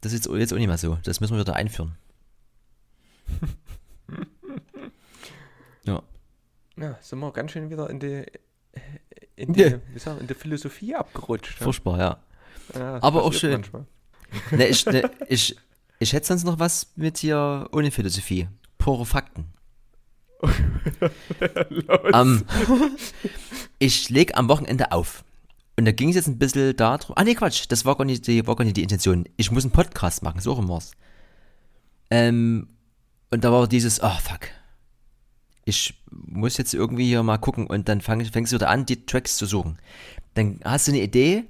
[0.00, 0.98] Das ist jetzt, auch nicht mehr so.
[1.02, 1.96] Das müssen wir wieder einführen.
[5.84, 6.02] ja.
[6.76, 8.24] Ja, sind wir ganz schön wieder in die
[9.38, 9.78] in die, ja.
[9.96, 11.58] sagen, in die Philosophie abgerutscht.
[11.58, 12.18] Furchtbar, ja.
[12.74, 13.64] ja Aber auch schön.
[14.50, 15.56] ne, ich, ne, ich,
[15.98, 18.48] ich hätte sonst noch was mit hier ohne Philosophie.
[18.76, 19.46] Pure Fakten.
[22.12, 22.44] um,
[23.78, 25.24] ich lege am Wochenende auf.
[25.76, 27.14] Und da ging es jetzt ein bisschen darum.
[27.16, 29.24] Ah, nee, Quatsch, das war gar nicht die, war gar nicht die Intention.
[29.36, 30.92] Ich muss einen Podcast machen, so rum war's.
[32.10, 32.68] Ähm,
[33.30, 34.48] und da war dieses, oh fuck,
[35.68, 39.04] ich muss jetzt irgendwie hier mal gucken und dann fang, fängst du wieder an, die
[39.04, 39.78] Tracks zu suchen.
[40.32, 41.44] Dann hast du eine Idee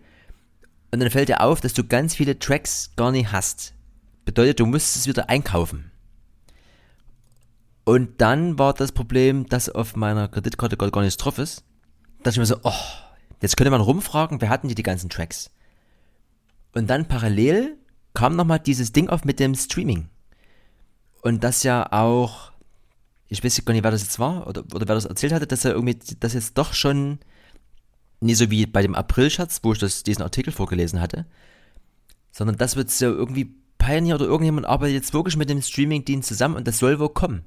[0.91, 3.75] und dann fällt dir auf, dass du ganz viele Tracks gar nicht hast.
[4.25, 5.93] Bedeutet, du musst es wieder einkaufen.
[7.85, 11.62] Und dann war das Problem, dass auf meiner Kreditkarte gar nichts drauf ist.
[12.19, 12.73] Da dachte ich mir so, oh,
[13.41, 15.51] jetzt könnte man rumfragen, wer hatten die die ganzen Tracks?
[16.75, 17.79] Und dann parallel
[18.14, 20.09] kam nochmal dieses Ding auf mit dem Streaming.
[21.23, 22.53] Und das ja auch
[23.29, 25.64] ich weiß gar nicht, wer das jetzt war oder, oder wer das erzählt hatte, dass
[25.64, 27.18] er irgendwie das jetzt doch schon
[28.20, 31.26] nicht so wie bei dem April-Schatz, wo ich das, diesen Artikel vorgelesen hatte,
[32.33, 36.57] sondern das wird so irgendwie Pioneer oder irgendjemand arbeitet jetzt wirklich mit dem Streaming-Dienst zusammen
[36.57, 37.45] und das soll wohl kommen.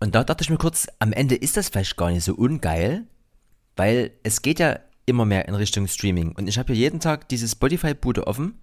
[0.00, 3.06] Und da dachte ich mir kurz, am Ende ist das vielleicht gar nicht so ungeil,
[3.76, 6.32] Weil es geht ja immer mehr in Richtung Streaming.
[6.32, 8.54] Und ich habe ja jeden Tag diese Spotify-Bude offen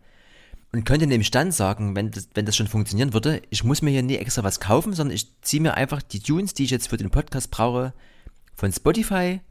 [0.73, 3.89] und könnte nämlich dann sagen, wenn das, wenn das schon funktionieren würde, ich muss mir
[3.91, 6.87] hier nie extra was kaufen, sondern ich ziehe mir einfach die Tunes, die ich jetzt
[6.89, 7.93] für den Podcast brauche,
[8.53, 9.41] von Spotify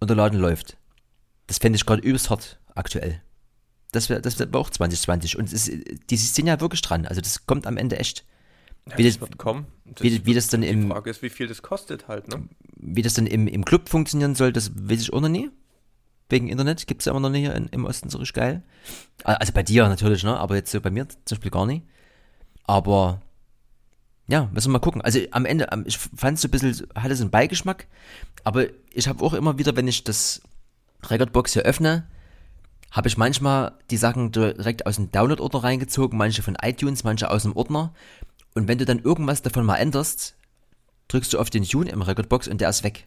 [0.00, 0.76] und der Laden läuft.
[1.46, 3.20] Das fände ich gerade übelst hart aktuell.
[3.92, 5.36] Das wäre das wär auch 2020.
[5.38, 7.06] Und es ist, die sind ja wirklich dran.
[7.06, 8.24] Also das kommt am Ende echt.
[8.88, 9.66] Ja, Wie das das- wird kommen.
[9.84, 12.48] Das wie- wie das dann die im- Frage ist, wie viel das kostet halt, ne?
[12.76, 15.50] Wie das dann im, im Club funktionieren soll, das weiß ich auch noch nie.
[16.32, 18.62] Wegen Internet gibt es ja immer noch nicht hier in, im Osten so richtig geil.
[19.22, 20.34] Also bei dir natürlich, ne?
[20.38, 21.84] Aber jetzt so bei mir zum Beispiel gar nicht.
[22.64, 23.20] Aber
[24.28, 25.02] ja, müssen wir mal gucken.
[25.02, 27.86] Also am Ende, ich fand es so ein bisschen, hatte so einen Beigeschmack.
[28.44, 28.64] Aber
[28.94, 30.40] ich habe auch immer wieder, wenn ich das
[31.04, 32.06] Recordbox hier öffne,
[32.90, 37.42] habe ich manchmal die Sachen direkt aus dem Download-Ordner reingezogen, manche von iTunes, manche aus
[37.42, 37.92] dem Ordner.
[38.54, 40.34] Und wenn du dann irgendwas davon mal änderst,
[41.08, 43.06] drückst du auf den Tune im Recordbox und der ist weg.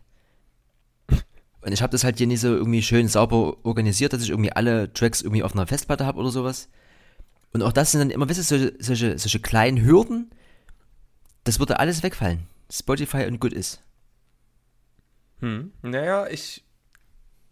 [1.65, 4.51] Und ich habe das halt hier nicht so irgendwie schön sauber organisiert, dass ich irgendwie
[4.51, 6.69] alle Tracks irgendwie auf einer Festplatte habe oder sowas.
[7.53, 10.29] Und auch das sind dann immer, weißt du, solche, solche, solche kleinen Hürden,
[11.43, 12.47] das würde alles wegfallen.
[12.71, 13.81] Spotify und gut ist.
[15.39, 15.71] Hm.
[15.81, 16.63] Naja, ich,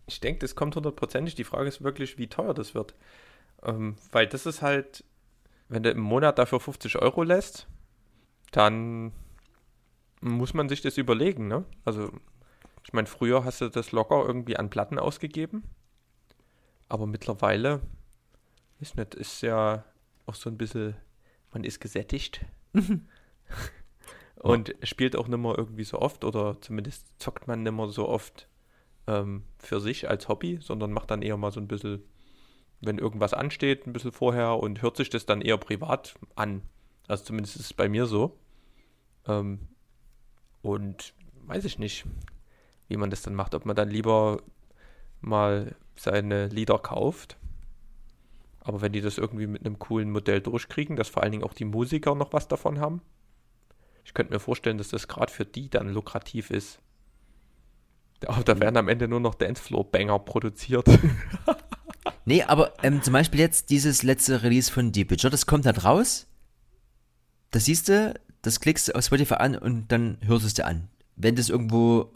[0.05, 1.33] ich denke, das kommt hundertprozentig.
[1.33, 2.93] Die Frage ist wirklich, wie teuer das wird.
[3.63, 5.03] Ähm, weil das ist halt,
[5.69, 7.65] wenn du im Monat dafür 50 Euro lässt,
[8.51, 9.11] dann
[10.21, 11.65] muss man sich das überlegen, ne?
[11.83, 12.11] Also,
[12.83, 15.63] ich meine, früher hast du das locker irgendwie an Platten ausgegeben.
[16.89, 17.81] Aber mittlerweile,
[18.79, 19.83] ist nicht, ist ja
[20.25, 20.95] auch so ein bisschen,
[21.51, 22.45] man ist gesättigt.
[24.35, 28.09] Und spielt auch nicht mehr irgendwie so oft oder zumindest zockt man nicht mehr so
[28.09, 28.49] oft
[29.07, 32.03] ähm, für sich als Hobby, sondern macht dann eher mal so ein bisschen,
[32.81, 36.61] wenn irgendwas ansteht, ein bisschen vorher und hört sich das dann eher privat an.
[37.07, 38.37] Also zumindest ist es bei mir so.
[39.27, 39.69] Ähm,
[40.61, 41.13] und
[41.45, 42.05] weiß ich nicht,
[42.93, 43.55] wie man das dann macht.
[43.55, 44.41] Ob man dann lieber
[45.21, 47.37] mal seine Lieder kauft.
[48.61, 51.53] Aber wenn die das irgendwie mit einem coolen Modell durchkriegen, dass vor allen Dingen auch
[51.53, 53.01] die Musiker noch was davon haben.
[54.05, 56.79] Ich könnte mir vorstellen, dass das gerade für die dann lukrativ ist.
[58.25, 60.87] Aber da werden am Ende nur noch Dancefloor-Banger produziert.
[62.25, 65.83] Nee, aber ähm, zum Beispiel jetzt dieses letzte Release von Deep Witcher, das kommt halt
[65.83, 66.27] raus.
[67.51, 70.65] Das siehst du, das klickst du auf Spotify an und dann hörst du es dir
[70.65, 70.89] an.
[71.15, 72.13] Wenn das irgendwo.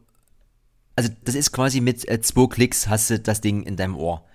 [0.97, 4.25] Also, das ist quasi mit äh, zwei Klicks hast du das Ding in deinem Ohr.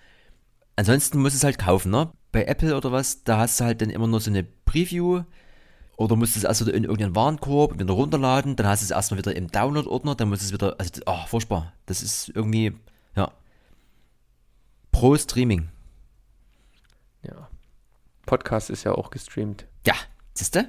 [0.76, 2.10] Ansonsten musst du es halt kaufen, ne?
[2.30, 5.24] Bei Apple oder was, da hast du halt dann immer nur so eine Preview.
[5.96, 8.90] Oder musst du es erst wieder in irgendeinen Warenkorb wieder runterladen, dann hast du es
[8.90, 10.76] erstmal wieder im Download-Ordner, dann musst du es wieder.
[10.78, 11.72] Also, oh, furchtbar.
[11.86, 12.72] Das ist irgendwie.
[13.14, 13.30] Ja.
[14.90, 15.68] Pro Streaming.
[17.22, 17.48] ja.
[18.24, 19.66] Podcast ist ja auch gestreamt.
[19.86, 19.94] Ja,
[20.34, 20.68] siehst du?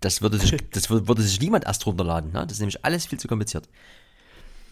[0.00, 2.30] Das würde sich, das wür- würde sich niemand erst runterladen.
[2.32, 2.42] Ne?
[2.46, 3.68] Das ist nämlich alles viel zu kompliziert.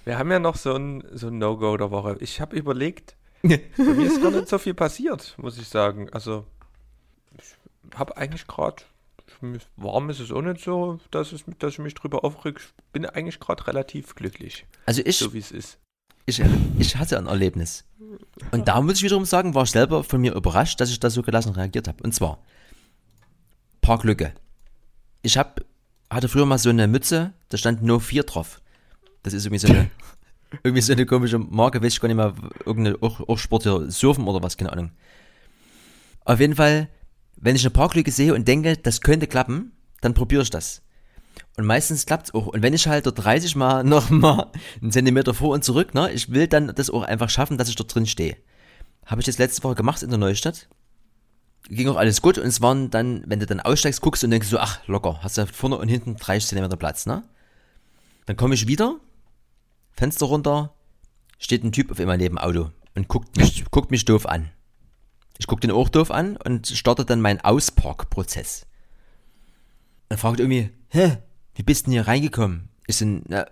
[0.04, 2.16] Wir haben ja noch so ein, so ein No-Go der Woche.
[2.20, 6.08] Ich habe überlegt, bei mir ist gar nicht so viel passiert, muss ich sagen.
[6.12, 6.44] Also,
[7.38, 8.82] ich habe eigentlich gerade,
[9.76, 12.60] warm ist es auch nicht so, dass, es, dass ich mich drüber aufreg.
[12.60, 15.78] Ich bin eigentlich gerade relativ glücklich, Also ich, so wie es ist.
[16.26, 16.42] ich,
[16.78, 17.84] ich hatte ein Erlebnis.
[18.50, 21.10] Und da muss ich wiederum sagen, war ich selber von mir überrascht, dass ich da
[21.10, 22.02] so gelassen reagiert habe.
[22.02, 22.38] Und zwar
[23.80, 24.34] Parklücke.
[25.22, 25.60] Ich hab,
[26.10, 28.60] hatte früher mal so eine Mütze, da stand No 4 drauf.
[29.22, 29.90] Das ist irgendwie so eine,
[30.62, 34.26] irgendwie so eine komische Marke, weiß ich gar nicht mehr, irgendeine auch, Sport hier, Surfen
[34.26, 34.90] oder was, keine Ahnung.
[36.24, 36.88] Auf jeden Fall,
[37.36, 40.82] wenn ich eine Parklücke sehe und denke, das könnte klappen, dann probiere ich das.
[41.56, 42.46] Und meistens klappt es auch.
[42.46, 44.50] Und wenn ich halt dort 30 Mal noch mal
[44.80, 47.76] einen Zentimeter vor und zurück, ne, ich will dann das auch einfach schaffen, dass ich
[47.76, 48.36] dort drin stehe.
[49.06, 50.68] Habe ich das letzte Woche gemacht in der Neustadt.
[51.68, 54.48] Ging auch alles gut und es waren dann, wenn du dann aussteigst, guckst und denkst
[54.48, 57.22] so, ach, locker, hast du vorne und hinten 30 Zentimeter Platz, ne?
[58.26, 58.96] Dann komme ich wieder,
[59.92, 60.74] Fenster runter,
[61.38, 64.50] steht ein Typ auf einmal neben dem Auto und guckt mich, guckt mich doof an.
[65.38, 68.66] Ich gucke den auch doof an und starte dann meinen Ausparkprozess.
[70.08, 71.18] Dann fragt irgendwie, hä,
[71.54, 72.68] wie bist denn hier reingekommen?
[72.86, 73.46] Ich so, na,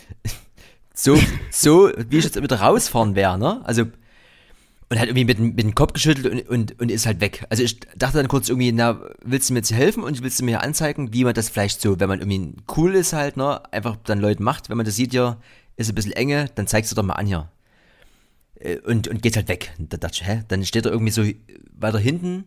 [0.94, 1.18] so,
[1.50, 3.60] so, wie ich jetzt wieder rausfahren wäre, ne?
[3.64, 3.86] Also,
[4.88, 7.44] und hat irgendwie mit, dem- mit dem Kopf geschüttelt und, und, und ist halt weg.
[7.50, 10.44] Also ich dachte dann kurz irgendwie, na, willst du mir jetzt helfen und willst du
[10.44, 13.96] mir anzeigen, wie man das vielleicht so, wenn man irgendwie cool ist halt, ne, einfach
[14.04, 15.38] dann Leuten macht, wenn man das sieht, ja,
[15.76, 17.50] ist ein bisschen enge, dann zeigst du doch mal an hier.
[18.60, 19.72] Äh, Und, und geht halt weg.
[19.78, 20.44] Da dachte ich, hä?
[20.48, 21.24] Dann steht er irgendwie so
[21.72, 22.44] weiter hinten.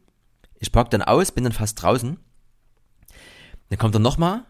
[0.60, 2.18] Ich park dann aus, bin dann fast draußen.
[3.70, 4.44] Dann kommt er nochmal.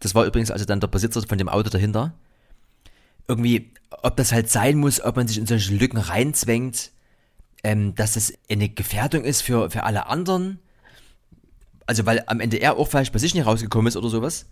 [0.00, 2.12] Das war übrigens also dann der Besitzer von dem Auto dahinter.
[3.28, 3.72] Irgendwie,
[4.02, 6.90] ob das halt sein muss, ob man sich in solche Lücken reinzwängt,
[7.62, 10.58] ähm, dass das eine Gefährdung ist für, für alle anderen.
[11.86, 14.46] Also, weil am Ende er auch vielleicht bei sich nicht rausgekommen ist oder sowas.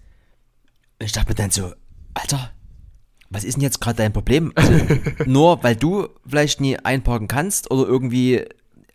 [0.98, 1.72] Und ich dachte mir dann so,
[2.14, 2.52] Alter,
[3.30, 4.52] was ist denn jetzt gerade dein Problem?
[4.54, 4.72] Also,
[5.26, 8.44] nur weil du vielleicht nie einparken kannst oder irgendwie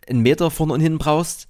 [0.08, 1.46] einen Meter vorne und hinten brauchst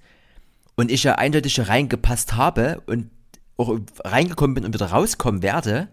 [0.75, 3.09] und ich ja eindeutig hier reingepasst habe und
[3.57, 5.87] auch reingekommen bin und wieder rauskommen werde,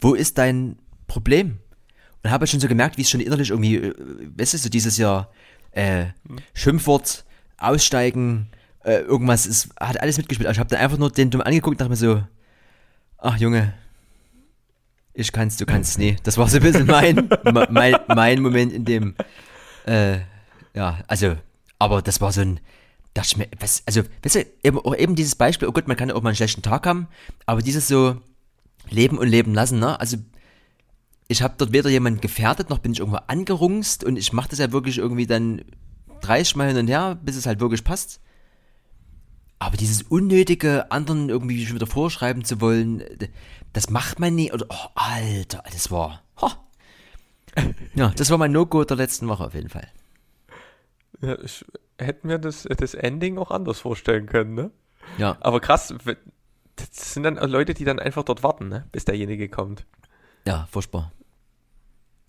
[0.00, 1.58] wo ist dein Problem?
[2.22, 3.94] Und habe schon so gemerkt, wie es schon innerlich irgendwie, äh,
[4.36, 5.30] weißt du, so dieses Jahr
[5.76, 6.06] äh,
[6.54, 7.24] Schimpfwort,
[7.58, 8.48] Aussteigen,
[8.84, 10.48] äh, irgendwas, ist, hat alles mitgespielt.
[10.48, 12.22] Also ich habe dann einfach nur den dumm angeguckt und dachte mir so,
[13.18, 13.74] ach Junge,
[15.12, 17.28] ich kann's, du kannst, nee, das war so ein bisschen mein,
[17.70, 19.14] mein, mein Moment in dem,
[19.86, 20.18] äh,
[20.74, 21.36] ja, also,
[21.78, 22.60] aber das war so ein,
[23.12, 25.96] dachte ich mir, was, also, weißt du, eben, auch eben dieses Beispiel, oh Gott, man
[25.96, 27.08] kann auch mal einen schlechten Tag haben,
[27.44, 28.20] aber dieses so
[28.88, 30.16] leben und leben lassen, ne, also,
[31.28, 34.58] ich habe dort weder jemanden gefährdet, noch bin ich irgendwo angerungst und ich mache das
[34.58, 35.62] ja wirklich irgendwie dann
[36.20, 38.20] 30 Mal hin und her, bis es halt wirklich passt.
[39.58, 43.02] Aber dieses unnötige, anderen irgendwie schon wieder vorschreiben zu wollen,
[43.72, 44.52] das macht man nie.
[44.52, 46.22] Oder, oh, Alter, das war.
[46.40, 46.50] Ho.
[47.94, 49.88] Ja, das war mein No-Go der letzten Woche auf jeden Fall.
[51.22, 51.64] Ja, ich
[51.98, 54.70] hätte mir das, das Ending auch anders vorstellen können, ne?
[55.16, 55.38] Ja.
[55.40, 55.94] Aber krass,
[56.76, 58.86] das sind dann Leute, die dann einfach dort warten, ne?
[58.92, 59.86] bis derjenige kommt.
[60.46, 61.12] Ja, furchtbar.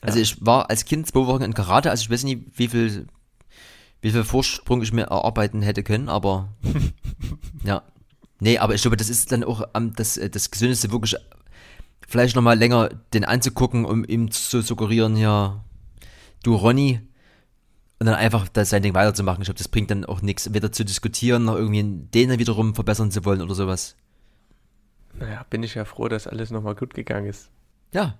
[0.01, 3.07] Also ich war als Kind zwei Wochen in Karate, also ich weiß nicht, wie viel,
[4.01, 6.49] wie viel Vorsprung ich mir erarbeiten hätte können, aber
[7.63, 7.83] ja.
[8.39, 9.63] Nee, aber ich glaube, das ist dann auch
[9.95, 11.15] das, äh, das Gesündeste, wirklich
[12.07, 15.63] vielleicht nochmal länger den anzugucken, um ihm zu suggerieren, ja,
[16.43, 17.01] du Ronny,
[17.99, 19.41] und dann einfach das sein Ding weiterzumachen.
[19.41, 23.11] Ich glaube, das bringt dann auch nichts, weder zu diskutieren, noch irgendwie den wiederum verbessern
[23.11, 23.95] zu wollen oder sowas.
[25.15, 27.49] Naja, bin ich ja froh, dass alles nochmal gut gegangen ist.
[27.93, 28.17] Ja.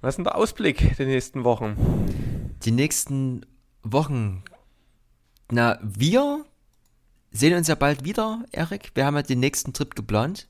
[0.00, 1.76] Was ist denn der Ausblick der nächsten Wochen?
[2.64, 3.46] Die nächsten
[3.82, 4.42] Wochen.
[5.50, 6.44] Na, wir
[7.30, 8.90] sehen uns ja bald wieder, Erik.
[8.94, 10.48] Wir haben ja den nächsten Trip geplant.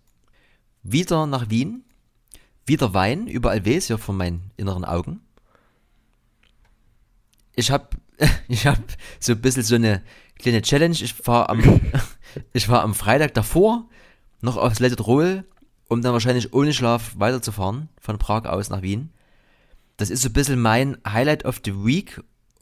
[0.82, 1.84] Wieder nach Wien.
[2.66, 5.20] Wieder Wein, überall weh hier vor meinen inneren Augen.
[7.54, 7.88] Ich habe
[8.48, 8.78] ich hab
[9.20, 10.02] so ein bisschen so eine
[10.38, 10.94] kleine Challenge.
[10.94, 11.80] Ich war am,
[12.52, 13.88] ich war am Freitag davor
[14.40, 15.44] noch aufs Let It Roll,
[15.92, 19.10] um dann wahrscheinlich ohne Schlaf weiterzufahren von Prag aus nach Wien.
[19.98, 22.18] Das ist so ein bisschen mein Highlight of the Week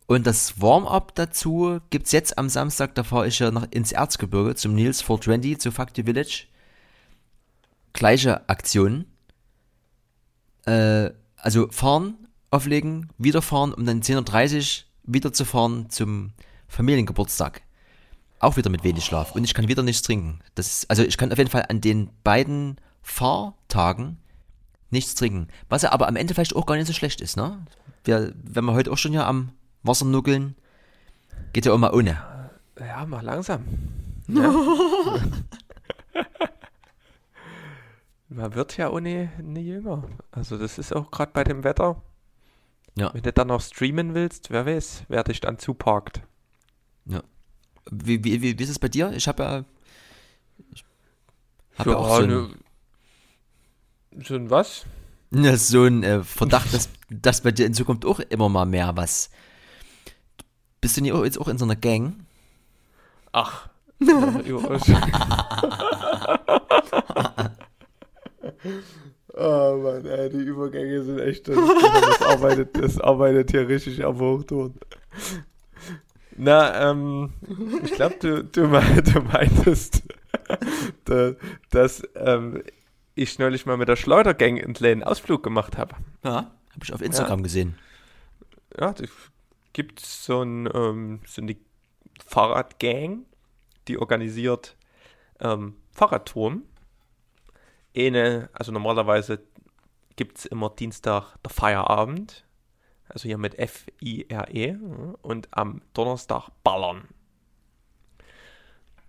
[0.07, 3.93] und das Warm-up dazu gibt es jetzt am Samstag, da fahre ich ja noch ins
[3.93, 6.47] Erzgebirge zum Nils 420 zu Fuck the Village.
[7.93, 9.05] Gleiche Aktion.
[10.66, 16.33] Äh, also fahren, auflegen, wiederfahren, um dann 10.30 Uhr wieder zu fahren zum
[16.66, 17.62] Familiengeburtstag.
[18.41, 19.37] Auch wieder mit wenig Schlaf.
[19.37, 20.41] Und ich kann wieder nichts trinken.
[20.57, 24.18] Das ist, also ich kann auf jeden Fall an den beiden Fahrtagen
[24.90, 25.48] nichts trinken.
[25.68, 27.64] Was ja aber am Ende vielleicht auch gar nicht so schlecht ist, ne?
[28.05, 30.57] Wir, wenn wir heute auch schon ja am Wasser nuckeln.
[31.53, 32.22] Geht ja auch mal ohne.
[32.78, 33.64] Ja, mal langsam.
[34.28, 34.55] Ja.
[38.28, 40.05] Man wird ja ohne nie jünger.
[40.30, 42.01] Also das ist auch gerade bei dem Wetter.
[42.96, 43.12] Ja.
[43.12, 46.22] Wenn du dann noch streamen willst, wer weiß, wer dich dann zuparkt.
[47.07, 47.24] Ja.
[47.90, 49.11] Wie, wie, wie, wie ist es bei dir?
[49.12, 49.64] Ich habe ja.
[50.72, 50.84] Ich
[51.76, 52.55] hab ja, ja auch so ein,
[54.22, 54.84] so ein was?
[55.32, 58.96] Ja, so ein äh, Verdacht, dass, dass bei dir in Zukunft auch immer mal mehr
[58.96, 59.30] was
[60.80, 62.14] bist du nicht jetzt auch in so einer Gang?
[63.32, 63.68] Ach.
[69.34, 71.48] oh Mann, ey, die Übergänge sind echt.
[71.48, 74.74] Das, das, arbeitet, das arbeitet hier richtig am Hochton.
[76.36, 77.34] Na, ähm,
[77.84, 80.02] ich glaube, du, du, du meintest,
[81.70, 82.62] dass ähm,
[83.22, 85.94] ich neulich mal mit der Schleudergang in einen Ausflug gemacht habe.
[86.24, 87.42] Ja, habe ich auf Instagram ja.
[87.42, 87.78] gesehen.
[88.78, 89.08] Ja, die
[89.72, 91.56] gibt es so, ein, ähm, so eine
[92.24, 93.26] Fahrradgang,
[93.88, 94.76] die organisiert
[95.38, 96.62] ähm, Fahrradtouren.
[97.94, 99.42] Eine, also normalerweise
[100.16, 102.46] gibt es immer Dienstag der Feierabend,
[103.08, 104.76] also hier mit F-I-R-E
[105.22, 107.08] und am Donnerstag Ballern.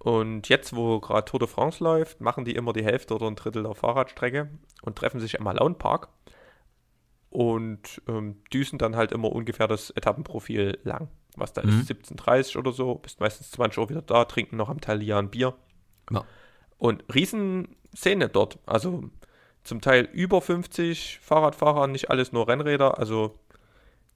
[0.03, 3.35] Und jetzt, wo gerade Tour de France läuft, machen die immer die Hälfte oder ein
[3.35, 4.49] Drittel der Fahrradstrecke
[4.81, 6.09] und treffen sich im Malone Park
[7.29, 11.09] und ähm, düsen dann halt immer ungefähr das Etappenprofil lang.
[11.35, 11.81] Was da mhm.
[11.81, 15.29] ist, 17.30 oder so, bist meistens 20 Uhr wieder da, trinken noch am Teil ein
[15.29, 15.53] Bier.
[16.09, 16.25] Ja.
[16.79, 18.57] Und Riesenszene dort.
[18.65, 19.03] Also
[19.63, 22.97] zum Teil über 50 Fahrradfahrer, nicht alles nur Rennräder.
[22.97, 23.37] Also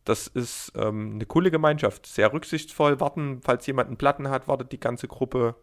[0.04, 2.08] das ist ähm, eine coole Gemeinschaft.
[2.08, 5.56] Sehr rücksichtsvoll, warten, falls jemand einen Platten hat, wartet die ganze Gruppe.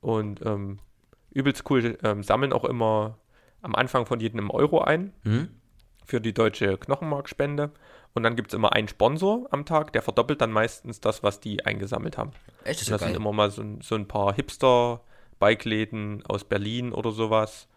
[0.00, 0.78] Und ähm,
[1.30, 3.18] übelst cool, ähm, sammeln auch immer
[3.62, 5.12] am Anfang von jedem Euro ein.
[5.24, 5.48] Mhm
[6.08, 7.70] für die deutsche Knochenmarkspende.
[8.14, 11.40] Und dann gibt es immer einen Sponsor am Tag, der verdoppelt dann meistens das, was
[11.40, 12.32] die eingesammelt haben.
[12.64, 12.80] Echt?
[12.80, 17.68] Das, das sind immer mal so, so ein paar Hipster-Bikeläden aus Berlin oder sowas.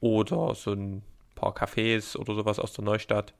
[0.00, 1.02] Oder so ein
[1.34, 3.34] paar Cafés oder sowas aus der Neustadt.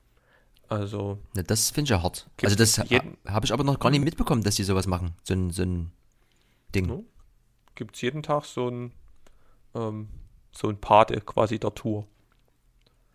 [0.69, 1.19] Also.
[1.35, 2.29] Ja, das finde ich ja hart.
[2.41, 2.85] Also das ha,
[3.27, 5.13] habe ich aber noch gar nicht mitbekommen, dass die sowas machen.
[5.23, 5.91] So ein, so ein
[6.73, 6.87] Ding.
[6.87, 6.99] Ja.
[7.75, 8.93] Gibt es jeden Tag so ein,
[9.75, 10.09] ähm,
[10.51, 12.07] so ein Pate quasi der Tour.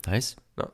[0.06, 0.36] Nice.
[0.58, 0.70] Ja.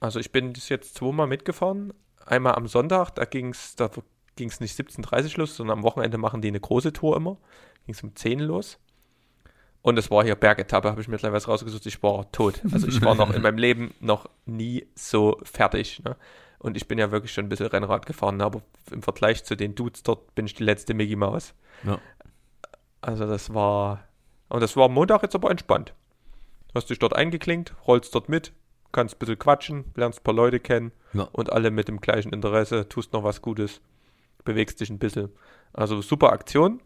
[0.00, 1.92] Also ich bin jetzt zweimal mitgefahren.
[2.24, 3.90] Einmal am Sonntag, da ging es da
[4.38, 7.36] ging's nicht 17.30 Uhr los, sondern am Wochenende machen die eine große Tour immer.
[7.84, 8.78] Ging es um 10 Uhr los.
[9.82, 11.86] Und es war hier Bergetappe, habe ich mittlerweile rausgesucht.
[11.86, 12.60] Ich war tot.
[12.72, 16.02] Also ich war noch in meinem Leben noch nie so fertig.
[16.04, 16.16] Ne?
[16.58, 18.44] Und ich bin ja wirklich schon ein bisschen Rennrad gefahren, ne?
[18.44, 21.54] aber im Vergleich zu den Dudes dort bin ich die letzte Mickey Maus.
[21.84, 22.00] Ja.
[23.00, 24.04] Also das war.
[24.48, 25.94] Und das war Montag jetzt aber entspannt.
[26.74, 28.52] Hast dich dort eingeklinkt, rollst dort mit,
[28.92, 31.28] kannst ein bisschen quatschen, lernst ein paar Leute kennen ja.
[31.32, 33.80] und alle mit dem gleichen Interesse, tust noch was Gutes,
[34.44, 35.30] bewegst dich ein bisschen.
[35.72, 36.80] Also super Aktion,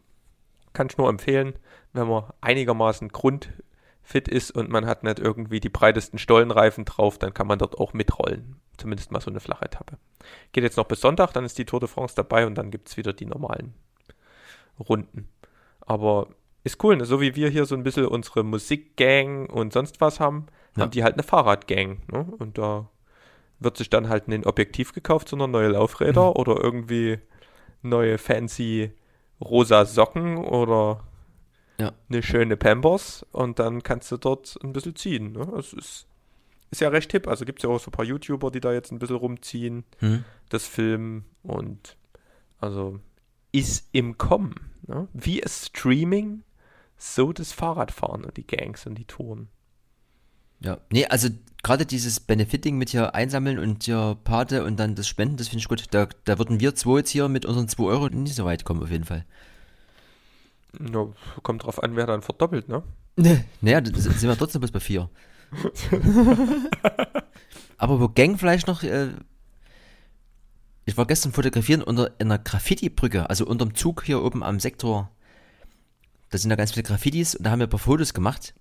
[0.72, 1.54] kann ich nur empfehlen,
[1.92, 7.34] wenn man einigermaßen grundfit ist und man hat nicht irgendwie die breitesten Stollenreifen drauf, dann
[7.34, 8.56] kann man dort auch mitrollen.
[8.78, 9.98] Zumindest mal so eine flache Etappe.
[10.52, 12.88] Geht jetzt noch bis Sonntag, dann ist die Tour de France dabei und dann gibt
[12.88, 13.74] es wieder die normalen
[14.80, 15.28] Runden.
[15.86, 16.28] Aber
[16.64, 17.04] ist cool, ne?
[17.04, 20.82] so wie wir hier so ein bisschen unsere Musikgang und sonst was haben, ja.
[20.82, 22.02] haben die halt eine Fahrradgang.
[22.10, 22.26] Ne?
[22.38, 22.88] Und da
[23.58, 26.36] wird sich dann halt ein Objektiv gekauft, sondern neue Laufräder mhm.
[26.36, 27.18] oder irgendwie
[27.82, 28.92] neue fancy
[29.40, 31.04] rosa Socken oder
[31.80, 31.92] ja.
[32.08, 35.32] eine schöne Pampers und dann kannst du dort ein bisschen ziehen.
[35.32, 35.52] Ne?
[35.58, 36.06] Es ist,
[36.70, 37.26] ist ja recht hip.
[37.26, 39.84] Also gibt es ja auch so ein paar YouTuber, die da jetzt ein bisschen rumziehen,
[39.98, 40.24] hm.
[40.48, 41.96] das filmen und
[42.58, 43.00] also
[43.52, 44.54] ist im Kommen.
[44.86, 45.08] Ne?
[45.12, 46.42] Wie es Streaming,
[46.96, 49.48] so das Fahrradfahren und die Gangs und die Touren.
[50.60, 51.28] Ja, nee, also
[51.62, 55.60] gerade dieses Benefiting mit hier einsammeln und hier Pate und dann das Spenden, das finde
[55.60, 55.84] ich gut.
[55.90, 58.82] Da, da würden wir zwei jetzt hier mit unseren 2 Euro nicht so weit kommen,
[58.82, 59.24] auf jeden Fall.
[60.92, 61.06] Ja,
[61.42, 62.82] kommt drauf an, wer dann verdoppelt, ne?
[63.60, 65.10] naja, das sind wir trotzdem bis bei 4.
[67.82, 68.84] Aber wo Gang vielleicht noch.
[68.84, 69.08] Äh,
[70.84, 75.10] ich war gestern fotografieren unter einer Graffiti-Brücke, also unterm Zug hier oben am Sektor.
[76.30, 78.54] Da sind ja ganz viele Graffitis und da haben wir ein paar Fotos gemacht.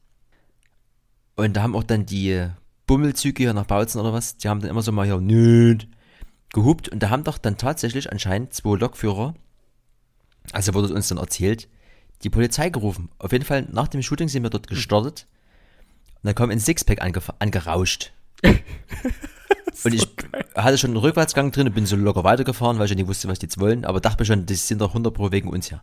[1.36, 2.48] Und da haben auch dann die
[2.86, 5.88] Bummelzüge hier nach Bautzen oder was, die haben dann immer so mal hier nöd
[6.54, 9.34] gehupt und da haben doch dann tatsächlich anscheinend zwei Lokführer,
[10.52, 11.70] also wurde uns dann erzählt,
[12.24, 13.10] die Polizei gerufen.
[13.18, 15.28] Auf jeden Fall nach dem Shooting sind wir dort gestartet
[16.16, 18.12] und dann kam ein Sixpack ange angerauscht.
[19.84, 20.08] und ich
[20.56, 23.28] hatte schon einen Rückwärtsgang drin und bin so locker weitergefahren, weil ich ja nicht wusste,
[23.28, 25.70] was die jetzt wollen, aber dachte mir schon, das sind doch 100 Pro wegen uns
[25.70, 25.82] ja.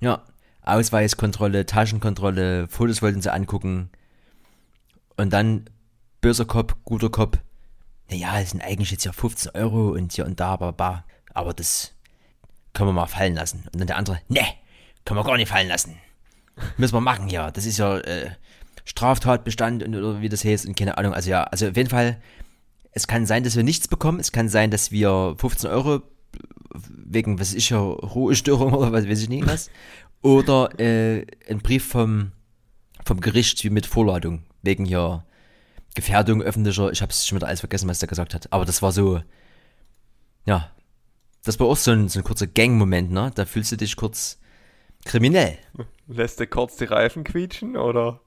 [0.00, 0.22] Ja,
[0.62, 3.90] Ausweiskontrolle, Taschenkontrolle, Fotos wollten sie angucken,
[5.18, 5.68] und dann
[6.22, 7.38] böser Kopf, guter Kopf.
[8.08, 11.04] Naja, es sind eigentlich jetzt ja 15 Euro und hier und da, aber,
[11.34, 11.92] aber das
[12.72, 13.64] können wir mal fallen lassen.
[13.72, 14.46] Und dann der andere, ne,
[15.04, 15.98] können wir gar nicht fallen lassen.
[16.76, 17.50] Müssen wir machen, ja.
[17.50, 18.30] Das ist ja äh,
[18.84, 21.12] Straftatbestand und oder wie das heißt und keine Ahnung.
[21.12, 22.22] Also ja, also auf jeden Fall,
[22.98, 24.20] es kann sein, dass wir nichts bekommen.
[24.20, 26.02] Es kann sein, dass wir 15 Euro
[26.72, 29.70] wegen, was ist ja, Ruhestörung oder was weiß ich nicht was.
[30.20, 32.32] Oder äh, ein Brief vom,
[33.04, 35.24] vom Gericht wie mit Vorladung wegen hier
[35.94, 38.52] Gefährdung öffentlicher, ich habe es schon wieder alles vergessen, was der gesagt hat.
[38.52, 39.22] Aber das war so,
[40.44, 40.72] ja,
[41.44, 43.30] das war auch so ein, so ein kurzer Gang-Moment, ne?
[43.32, 44.40] Da fühlst du dich kurz
[45.04, 45.56] kriminell.
[46.08, 48.20] Lässt du kurz die Reifen quietschen oder?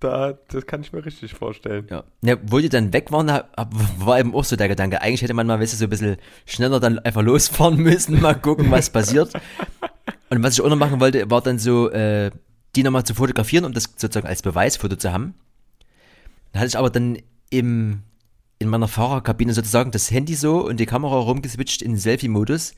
[0.00, 1.86] Da, das kann ich mir richtig vorstellen.
[1.90, 2.04] Ja.
[2.22, 3.26] ja wo die dann weg waren,
[3.98, 5.02] war eben auch so der Gedanke.
[5.02, 8.34] Eigentlich hätte man mal, weißt du, so ein bisschen schneller dann einfach losfahren müssen, mal
[8.34, 9.30] gucken, was passiert.
[10.30, 12.30] Und was ich auch noch machen wollte, war dann so, äh,
[12.76, 15.34] die nochmal zu fotografieren, um das sozusagen als Beweisfoto zu haben.
[16.52, 17.18] Dann hatte ich aber dann
[17.50, 18.02] im,
[18.58, 22.74] in meiner Fahrerkabine sozusagen das Handy so und die Kamera rumgeswitcht in Selfie-Modus.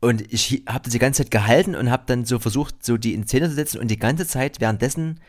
[0.00, 3.14] Und ich habe das die ganze Zeit gehalten und habe dann so versucht, so die
[3.14, 5.20] in Szene zu setzen und die ganze Zeit währenddessen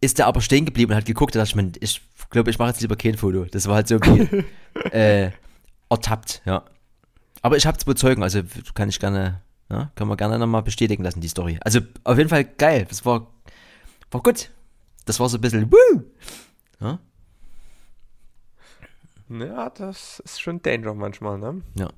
[0.00, 1.34] ist er aber stehen geblieben und hat geguckt.
[1.34, 3.44] Da dachte ich, ich glaube, ich mache jetzt lieber kein Foto.
[3.44, 4.44] Das war halt so wie
[4.90, 5.30] äh,
[5.88, 6.64] ertappt, ja.
[7.42, 8.42] Aber ich habe zwei Zeugen, also
[8.74, 11.58] kann ich gerne ja, können wir gerne nochmal bestätigen lassen, die Story.
[11.62, 12.86] Also auf jeden Fall geil.
[12.88, 13.26] Das war,
[14.10, 14.50] war gut.
[15.04, 16.02] Das war so ein bisschen Woo!
[16.80, 16.98] Ja?
[19.28, 21.62] ja, das ist schon Danger manchmal, ne?
[21.78, 21.90] Ja.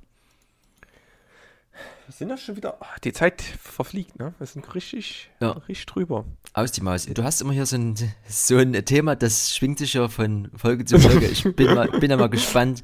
[2.07, 2.77] Wir sind ja schon wieder.
[2.81, 4.33] Oh, die Zeit verfliegt, ne?
[4.37, 5.51] Wir sind richtig, ja.
[5.51, 6.25] richtig drüber.
[6.53, 7.05] Aus die Maus.
[7.05, 7.95] Du hast immer hier so ein,
[8.27, 11.27] so ein Thema, das schwingt sich ja von Folge zu Folge.
[11.27, 12.83] Ich bin, mal, bin ja mal gespannt,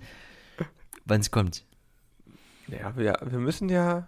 [1.06, 1.66] wann es kommt.
[2.68, 4.08] Ja, wir, wir müssen ja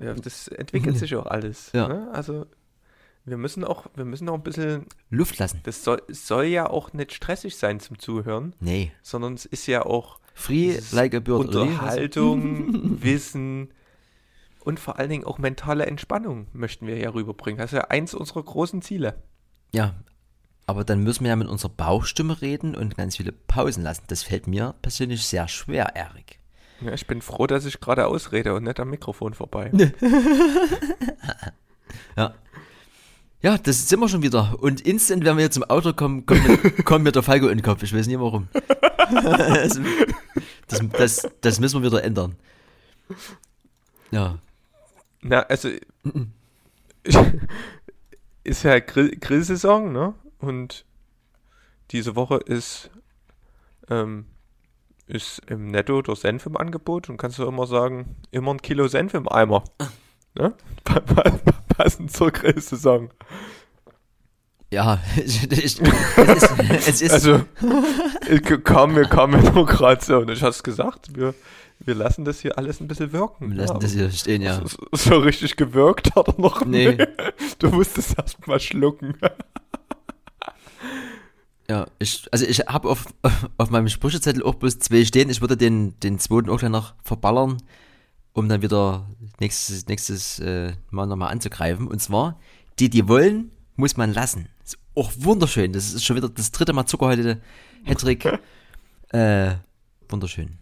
[0.00, 1.70] ja, das entwickelt sich auch alles.
[1.72, 1.88] Ja.
[1.88, 2.10] Ne?
[2.12, 2.46] Also
[3.24, 5.60] wir müssen auch, wir müssen auch ein bisschen Luft lassen.
[5.64, 8.54] Das soll, soll ja auch nicht stressig sein zum Zuhören.
[8.60, 8.92] Nee.
[9.02, 11.54] Sondern es ist ja auch Free like a bird.
[11.54, 13.70] Unterhaltung, Wissen
[14.64, 17.58] und vor allen Dingen auch mentale Entspannung möchten wir ja rüberbringen.
[17.58, 19.22] Das ist ja eins unserer großen Ziele.
[19.72, 19.94] Ja,
[20.66, 24.04] aber dann müssen wir ja mit unserer Bauchstimme reden und ganz viele Pausen lassen.
[24.08, 26.38] Das fällt mir persönlich sehr schwer, Erik.
[26.80, 29.70] Ja, ich bin froh, dass ich gerade ausrede und nicht am Mikrofon vorbei.
[32.16, 32.34] Ja.
[33.42, 34.56] Ja, das sind wir schon wieder.
[34.60, 37.58] Und instant, wenn wir jetzt zum Auto kommen, kommt mir, kommt mir der Falco in
[37.58, 37.82] den Kopf.
[37.82, 38.48] Ich weiß nicht warum.
[40.68, 42.36] das, das, das, müssen wir wieder ändern.
[44.10, 44.38] Ja.
[45.22, 45.68] Na, also
[48.44, 50.14] ist ja Grill Grillsaison, ne?
[50.38, 50.84] Und
[51.90, 52.90] diese Woche ist,
[53.88, 54.26] ähm,
[55.06, 58.88] ist im Netto der Senf im Angebot und kannst du immer sagen, immer ein Kilo
[58.88, 59.64] Senf im Eimer.
[60.34, 60.54] Ne?
[60.84, 61.38] Pa- pa-
[61.76, 63.10] Passend zur Grillsaison.
[64.72, 66.54] Ja, ich, ich, es ist,
[66.86, 67.40] es ist Also,
[68.92, 70.18] mir, kam mir nur gerade so.
[70.18, 71.34] Und ich hast gesagt, wir,
[71.80, 73.50] wir lassen das hier alles ein bisschen wirken.
[73.50, 74.62] wir lassen ja, das hier stehen, ja.
[74.64, 76.94] so, so richtig gewirkt hat er noch Nee.
[76.94, 77.08] nicht.
[77.58, 79.16] Du musstest erst mal schlucken.
[81.68, 83.06] Ja, ich, also ich habe auf,
[83.56, 85.30] auf meinem Sprüchezettel auch bloß zwei stehen.
[85.30, 87.58] Ich würde den, den zweiten auch gleich noch verballern,
[88.32, 89.06] um dann wieder
[89.38, 91.86] nächstes, nächstes äh, Mal nochmal anzugreifen.
[91.86, 92.38] Und zwar,
[92.80, 94.48] die, die wollen, muss man lassen.
[95.00, 95.72] Auch wunderschön.
[95.72, 97.40] Das ist schon wieder das dritte Mal Zucker heute,
[97.84, 98.26] Hedrick.
[99.08, 99.54] äh,
[100.10, 100.58] wunderschön.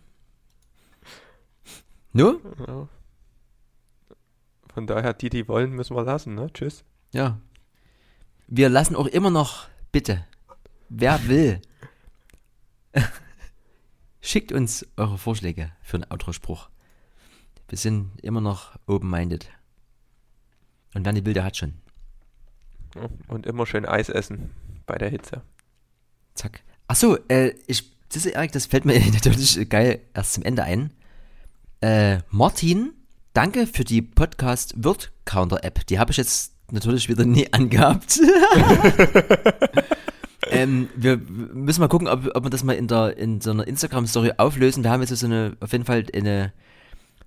[2.12, 2.38] Nu?
[2.68, 2.88] Ja.
[4.72, 6.52] Von daher, die, die wollen, müssen wir lassen, ne?
[6.52, 6.84] Tschüss.
[7.12, 7.40] Ja.
[8.46, 10.24] Wir lassen auch immer noch, bitte,
[10.88, 11.60] wer will,
[14.20, 16.68] schickt uns eure Vorschläge für einen Outro-Spruch.
[17.66, 19.50] Wir sind immer noch open-minded.
[20.94, 21.87] Und wer die Bilder hat schon.
[23.28, 24.50] Und immer schön Eis essen
[24.86, 25.42] bei der Hitze.
[26.34, 26.62] Zack.
[26.86, 30.90] Achso, äh, ich, das Erik, das fällt mir natürlich geil erst zum Ende ein.
[31.80, 32.92] Äh, Martin,
[33.34, 35.86] danke für die Podcast Word Counter App.
[35.86, 38.18] Die habe ich jetzt natürlich wieder nie angehabt.
[40.50, 43.66] ähm, wir müssen mal gucken, ob, ob wir das mal in der in so einer
[43.66, 44.82] Instagram Story auflösen.
[44.82, 46.52] Wir haben jetzt so eine auf jeden Fall eine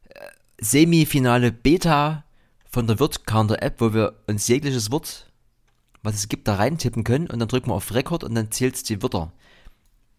[0.09, 0.19] äh,
[0.59, 2.24] semifinale Beta
[2.69, 5.31] von der Word Counter App, wo wir uns jegliches Wort
[6.04, 8.88] was es gibt, da reintippen können und dann drücken wir auf Record und dann zählt
[8.89, 9.32] die Wörter.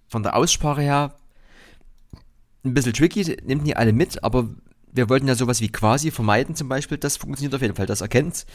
[0.09, 1.16] Von der Aussprache her
[2.64, 4.49] ein bisschen tricky, nimmt nie alle mit, aber
[4.93, 6.99] wir wollten ja sowas wie quasi vermeiden zum Beispiel.
[6.99, 8.47] Das funktioniert auf jeden Fall, das erkennt.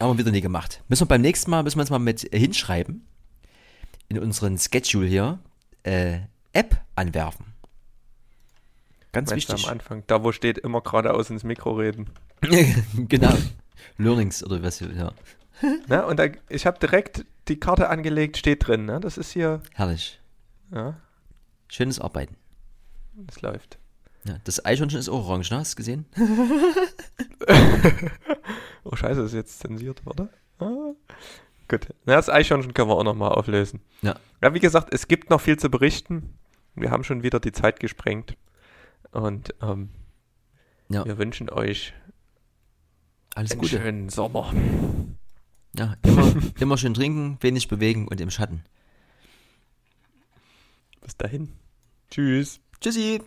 [0.00, 0.82] Haben wir wieder nie gemacht.
[0.88, 3.06] Müssen wir beim nächsten Mal, müssen wir uns mal mit hinschreiben,
[4.08, 5.38] in unseren Schedule hier,
[5.82, 6.20] äh,
[6.52, 7.46] App anwerfen.
[9.12, 9.66] Ganz Meinst wichtig.
[9.66, 12.10] am Anfang, da wo steht, immer geradeaus ins Mikro reden.
[13.08, 13.34] genau.
[13.98, 15.12] Learnings oder was, ja.
[15.88, 16.04] Ne?
[16.06, 18.84] Und da, ich habe direkt die Karte angelegt, steht drin.
[18.86, 19.00] Ne?
[19.00, 20.20] Das ist hier, Herrlich.
[20.72, 20.96] ja,
[21.68, 22.36] Schönes Arbeiten.
[23.14, 23.78] das läuft.
[24.24, 25.58] Ja, das Eichhörnchen ist orange, ne?
[25.58, 26.06] Hast du gesehen?
[28.86, 30.28] Oh scheiße, ist jetzt zensiert, oder?
[30.58, 30.92] Ah.
[31.68, 31.88] Gut.
[32.04, 33.80] Na, das Eichhörnchen können wir auch nochmal auflösen.
[34.02, 34.16] Ja.
[34.42, 36.34] Ja, wie gesagt, es gibt noch viel zu berichten.
[36.74, 38.36] Wir haben schon wieder die Zeit gesprengt.
[39.10, 39.88] Und ähm,
[40.90, 41.04] Ja.
[41.06, 41.94] wir wünschen euch
[43.34, 43.78] Alles einen Gute.
[43.78, 44.52] schönen Sommer.
[45.76, 48.62] Ja, immer, immer schön trinken, wenig bewegen und im Schatten.
[51.00, 51.52] Bis dahin.
[52.10, 52.60] Tschüss.
[52.80, 53.20] Tschüssi.